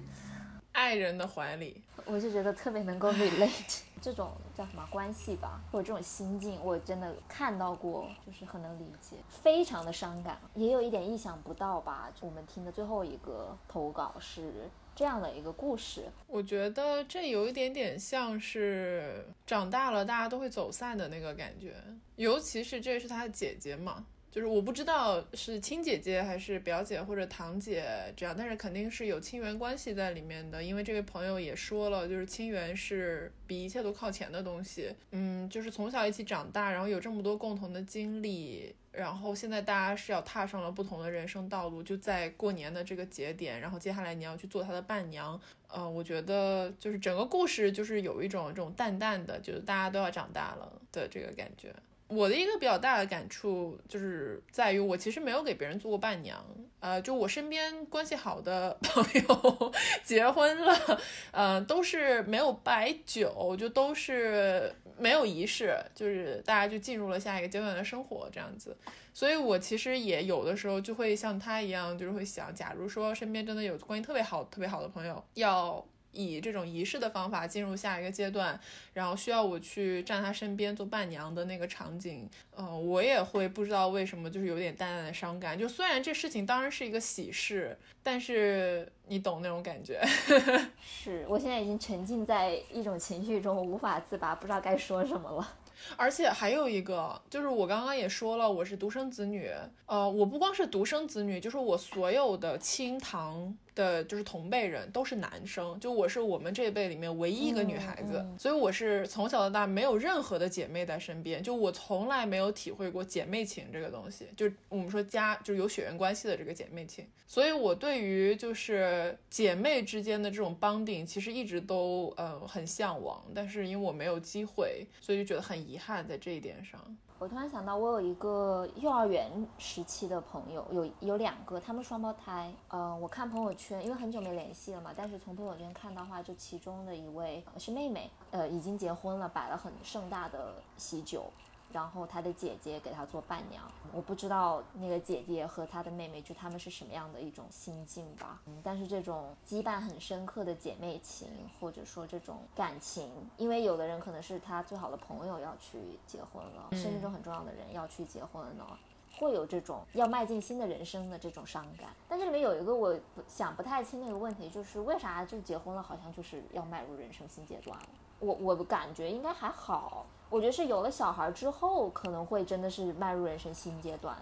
[0.74, 12.11] 爱人的怀里，我就觉得特别能够 relate 这种叫什么关系吧，或者这种心境，我真的看到过，就是很能理解，非常的伤感，也有一点意想不到吧。
[12.22, 21.76] 我们听的最后一个投稿是这样的一个故事，我觉得这有一点点像是长大了大家都会走散的那个感觉，
[22.15, 24.07] 尤其是这是他的姐姐嘛。
[24.38, 27.84] 就是我不知道是亲姐姐还是表姐或者堂姐
[28.15, 30.61] 这样，但是肯定是有亲缘关系在里面的。
[30.61, 34.93] 因为这位朋友也说了，就是亲缘是比一切都靠前的东西。
[35.09, 45.41] 嗯，就是从小一起长大，然后有这么多共同的经历，然后现在大家是要踏上了不同的人生道路，就在过年的这个节点，然后接下来你要去做他的伴娘。
[45.68, 51.73] 呃，我觉得就是整个故事就是有一种这种淡淡的，就是大家都要长大了的这个感觉。
[52.08, 56.44] 我的一个比较大的感触就是在于，我其实没有给别人做过伴娘，
[56.80, 59.74] 呃，就我身边关系好的 朋友
[60.04, 61.02] 结婚了，
[61.32, 68.76] 嗯，都是没有摆酒，就都是没有仪式，就是大家就进入了下一个阶段的生活这样子。
[69.14, 75.86] 所以我其实也有的时候就会像他一样，就是会想，假如说身边真的有关系特别好、特别好的朋友要。
[76.18, 78.60] 以这种仪式的方法进入下一个阶段，
[78.94, 82.27] 然后需要我去站他身边做伴娘的那个场景，
[82.57, 85.57] 嗯，我也会不知道为什么，就是有点淡淡的伤感。
[85.57, 90.02] 就虽然这事情当然是一个喜事，但是你懂那种感觉。
[90.81, 95.56] 是我现在已经沉浸在一种情绪中，无法自拔，不知道该说什么了。
[95.95, 99.52] 而且还有一个，就是我刚刚也说了，我是独生子女。
[99.85, 105.80] 呃，我不光是独生子女，就是我所有的亲堂的，就是同辈人都是男生。
[105.80, 114.28] 就我是我们这一辈里面唯一一个女孩子，所以我是从小到大没有任何的姐妹在身边，就我从来没有体会过姐妹情这个东西。
[114.36, 125.78] 就我们说家就是有血缘关系的这个姐妹情，所以我对于就是姐妹之间的这种帮顶，其实一直都呃很向往，但是因为我没有机会，所以就觉得很遗。
[125.78, 132.53] 遗憾在这一点上，我突然想到，我有一个幼儿园时期的朋友，有有两个，他们双胞胎。
[132.68, 141.26] 呃，我看朋友圈，因为很久没联系了嘛，但是从朋友圈看的话，就其中的一位是妹妹，呃，已经结婚了，摆了很盛大的喜酒。
[141.72, 148.41] 然后他的姐姐给他做伴娘，我不知道那个姐姐和他的妹妹就他们是什么样的一种心境吧。
[148.45, 151.27] 嗯，但是这种羁绊很深刻的姐妹情，
[151.60, 158.80] 或者说这种感情，因为有的人可能是他最好的朋友要去结婚了，生命中很重要的人要去结婚了，
[159.19, 161.89] 会有这种要迈进新的人生的这种伤感。
[162.07, 167.89] 但这里面有一个我想不太清的一个问题，就是为啥就结婚了好像就是要迈入人生新阶段了？
[168.19, 170.06] 我我感觉应该还好。
[170.30, 174.15] 我觉得是有了小孩之后，可能会真的是迈入人生新阶段。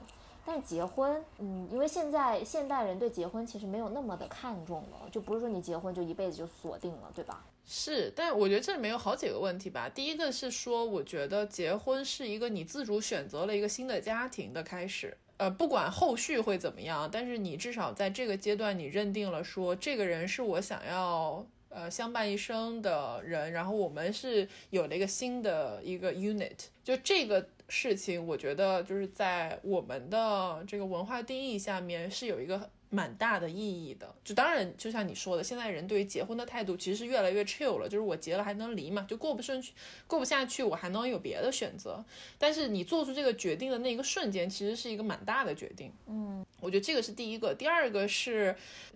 [0.46, 7.44] 但结婚，嗯，因为现在现代人对结婚其实没有那么的看重了，就不是说你结婚就一辈子就锁定了，对吧？
[7.66, 9.90] 是，但我觉得这里面有好几个问题吧。
[9.90, 21.44] 第一个是说，我觉得结婚是一个你自主选择了一个新的家庭的开始，呃，不管后续会怎么样，但是你至少在这个阶段，你认定了说这个人是我想要。
[21.76, 34.16] 呃，相伴一生的人，然后我们是有了一个新的一个 unit，就这个事情，我觉得就是在我们的这个文化定义下面是有一个蛮大的意义的。
[34.24, 39.74] 就当然，就像你说的，现在人对于结婚的态度其实是越来越 chill 了，就是我结了还能离嘛，就过不顺去，
[40.08, 42.04] 过不下去，我还能有别的选择。
[42.40, 45.92] 但是你做出这个决定的那一个瞬间，其实是一个蛮大的决定。
[46.08, 47.54] 嗯，我觉得这个是第一个。
[47.54, 48.56] 第二个是，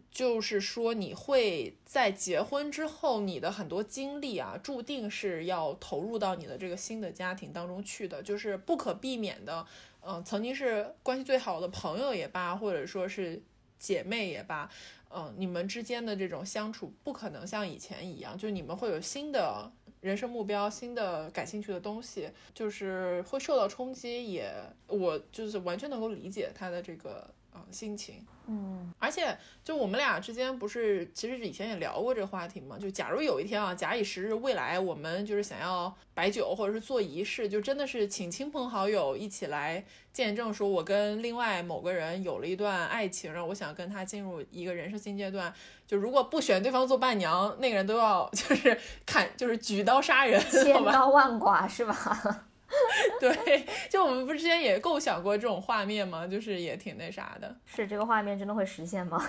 [0.09, 9.65] 就是说你会在结婚之后，你的很多精力啊，注定是要投入到你的这个新的家庭当中去的，就是不可避免的。
[10.01, 13.41] 嗯，曾经是关系最好的朋友也罢，或者说是
[13.79, 14.69] 姐妹也罢，
[15.09, 24.31] 嗯，你们之间的这种相处不可能像以前一样，就你们会有新的人生目标、新的感兴趣的东西，就是会受到冲击。
[24.31, 24.53] 也，
[24.87, 28.25] 我就是完全能够理解他的这个啊心情。
[28.51, 32.79] 嗯，而且就我们俩之间不是，其实以前也聊过这个话题嘛。
[32.79, 45.53] 就假如有一天啊，假以时日，未来我们就是想要摆酒或者是做仪式，就真的是请亲朋好友一起来见证，说我跟另外某个人有了一段爱情，然后我想跟他进入一个人生新阶段。
[45.85, 52.45] 就如果不选对方做伴娘，那个人都要 就是砍，就是举刀杀人，千刀万剐是吧？
[53.19, 56.27] 对，就我们不之前也构想过这种画面吗？
[56.27, 57.55] 就是也挺那啥的。
[57.65, 59.19] 是这个画面真的会实现吗？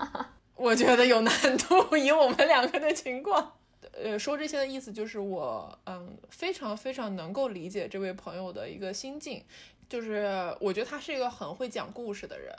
[0.56, 3.52] 我觉得有难度，以我们两个的情况。
[3.92, 9.44] 呃，说这些的意思就是我，嗯，非常非常能够理解这位朋友的一个心境。
[9.88, 12.52] 就是我觉得他是一个很会讲故事的人。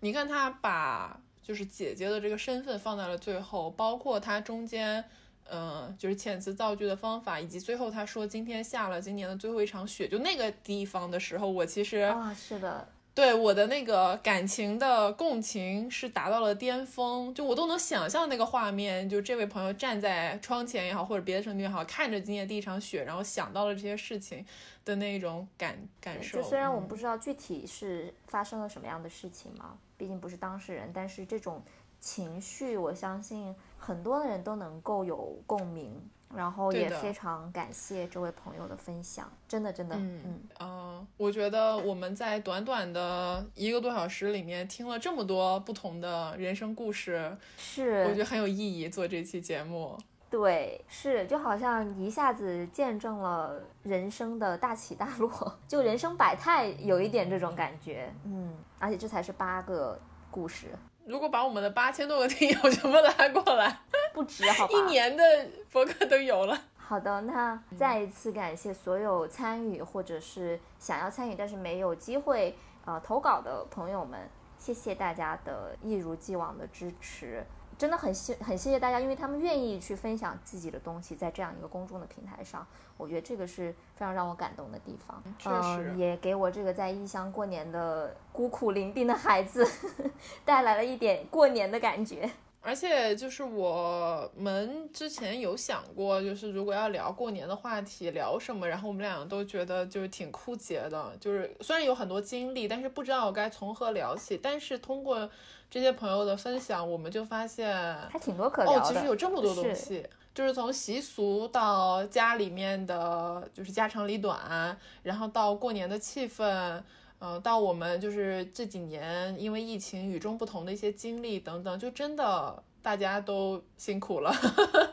[0.00, 5.04] 你看他把就是姐姐的这个身份放在了最后，包括他中间。
[5.50, 24.44] 嗯，就是遣词造句的方法，以及最后他说今天下了今年的最后一场雪，就那个地方的时候，我其实啊，是的，对我的那个感情的共情是达到了巅峰，就我都能想象那个画面，就这位朋友站在窗前也好，或者别的城市也好，看着今年第一场雪，然后想到了这些事情
[24.84, 26.40] 的那种感感受。
[26.40, 31.60] 就虽然我们不知道具体是发生了什么样的事情嘛，毕竟不是当事人，但是这种
[32.00, 33.54] 情绪，我相信。
[33.80, 35.94] 很多人都能够有共鸣，
[36.34, 48.88] 然后也非常感谢这位朋友的分享，真的真的，嗯嗯啊，我觉得我们在短短的一个多小时里面听了这么多不同的人生故事，是我觉得很有意义。
[48.88, 49.96] 做这期节目，
[50.28, 55.30] 对，是就好像一下子见证了人生的大起大落，
[55.68, 59.98] 就人生百态，有一点这种感觉，嗯，而且这才是八个
[60.32, 60.66] 故事。
[61.08, 63.80] 如果把我们的八千多个听友全部拉过来，
[64.12, 64.74] 不止好吧？
[64.74, 65.24] 一年的
[65.72, 66.60] 博客都有了。
[66.76, 72.54] 好的，那再一次感谢所有参与或者是想要参与但是没有机会
[72.84, 74.20] 呃投稿的朋友们，
[74.58, 77.42] 谢谢大家的一如既往的支持。
[77.78, 85.22] 真的很谢很谢谢大家，因为他们愿意去分享自己的东西在这样一个公众的平台上，我觉得这个是非常让我感动的地方。
[85.38, 89.64] 确实，也给我这个在异乡过年的孤苦伶仃的孩子
[90.44, 92.28] 带来了一点过年的感觉。
[92.60, 98.68] 而且就是我们之前有想过，就是如果要聊过年的话题，聊什么？
[98.68, 104.38] 然后我们两个都觉得就是挺枯竭的，就是虽然有很多经历，但是不知道该从何聊起。
[104.42, 105.28] 但是通过。
[105.70, 107.70] 这些朋友的分享，我们就发现
[108.08, 108.80] 还挺多可聊的。
[108.80, 110.02] 哦，其实有这么多东西，
[110.34, 116.82] 就是从习俗到家里面的就是家长里短，然后到过年的气氛，
[117.20, 124.32] 嗯，到我们就是这几年因为疫情与众不同的一些经历等等，就真的大家都辛苦了。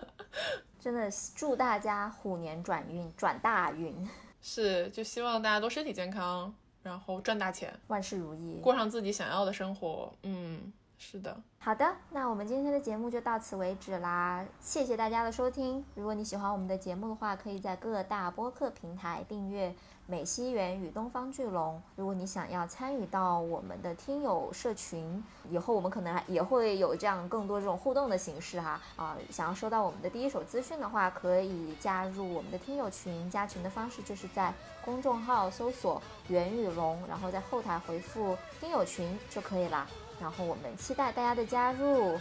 [0.79, 3.95] 真的祝大家虎年转运转大运。
[4.41, 6.53] 是，就希望大家都身体健康。
[6.83, 10.13] 然后赚大钱，万事如意，过上自己想要的生活。
[10.21, 11.35] 嗯，是的。
[11.57, 15.83] 好的，那我们今天的节目就到此为止啦，谢谢大家的收听。
[15.95, 19.73] 如果你喜欢我们的节目的话，可以在各大播客平台订阅。
[20.07, 34.53] 美西园与东方巨龙，如果你想要参与到我们的听友社群，以后我们可能也会有这样更多这种互动的形式哈啊，想要收到我们的第一手资讯的话，可以加入我们的听友群，加群的方式就是在
[34.83, 39.87] 公众号搜索袁宇龙，然后在后台回复听友群就可以了。
[40.21, 42.19] 然后我们期待大家的加入，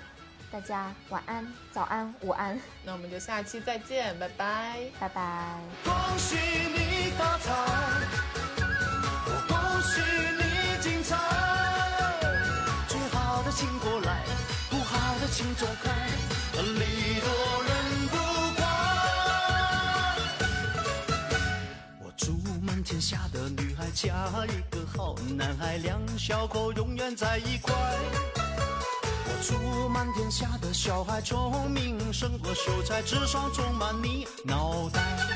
[0.51, 5.59] 大家晚安、早安、午安，那我们就下期再见，拜拜，拜拜。
[5.85, 6.94] 恭喜你！
[7.17, 7.53] 发财！
[9.27, 10.01] 我恭喜
[10.39, 10.43] 你
[10.83, 11.17] 精彩！
[12.89, 14.25] 最好的请过来，
[14.71, 15.91] 不好的请走开，
[16.61, 17.29] 礼多
[17.65, 17.73] 人
[18.09, 18.17] 不
[18.57, 18.63] 怪。
[22.01, 22.33] 我祝
[22.63, 24.15] 满天下的女孩嫁
[24.47, 27.75] 一个好男孩，两小口永远在一块。
[29.27, 35.34] 我祝满天下的小孩聪明胜过秀才，智商充满你脑袋。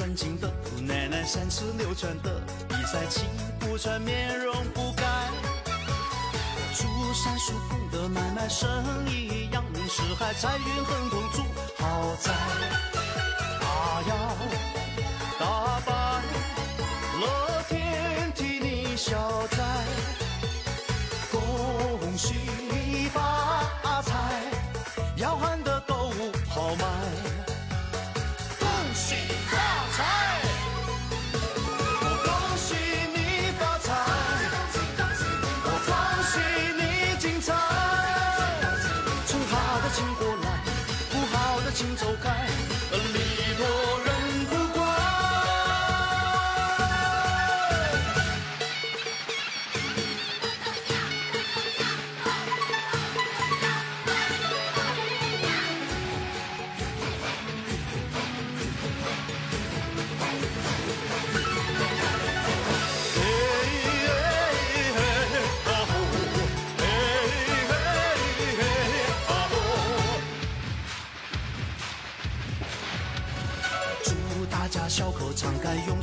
[0.00, 3.26] 尊敬的姑奶奶，三尺六寸的比赛，气
[3.58, 5.04] 不喘，面容不改。
[6.82, 8.66] 如山树碰的买卖生
[9.06, 11.42] 意，扬名四海，财运亨通，住
[11.76, 12.32] 豪宅。
[13.60, 14.36] 大摇
[15.38, 15.92] 大摆
[17.20, 19.58] 乐天替你消灾，
[21.30, 22.36] 恭喜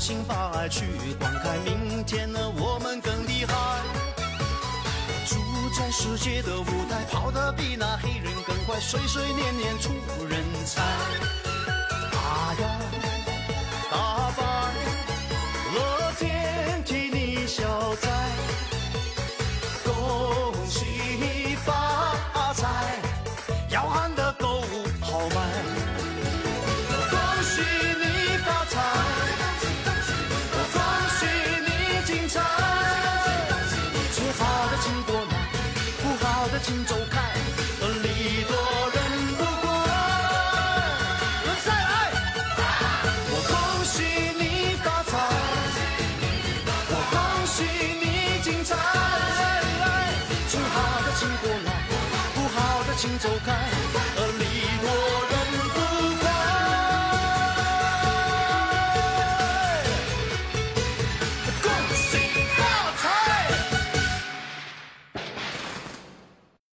[0.07, 0.85] 心把爱去
[1.19, 3.53] 灌溉，明天的我们更厉害。
[5.25, 5.35] 住
[5.77, 9.91] 在世界的舞台跑得比那黑人更快，岁岁年年出
[10.29, 11.46] 人才。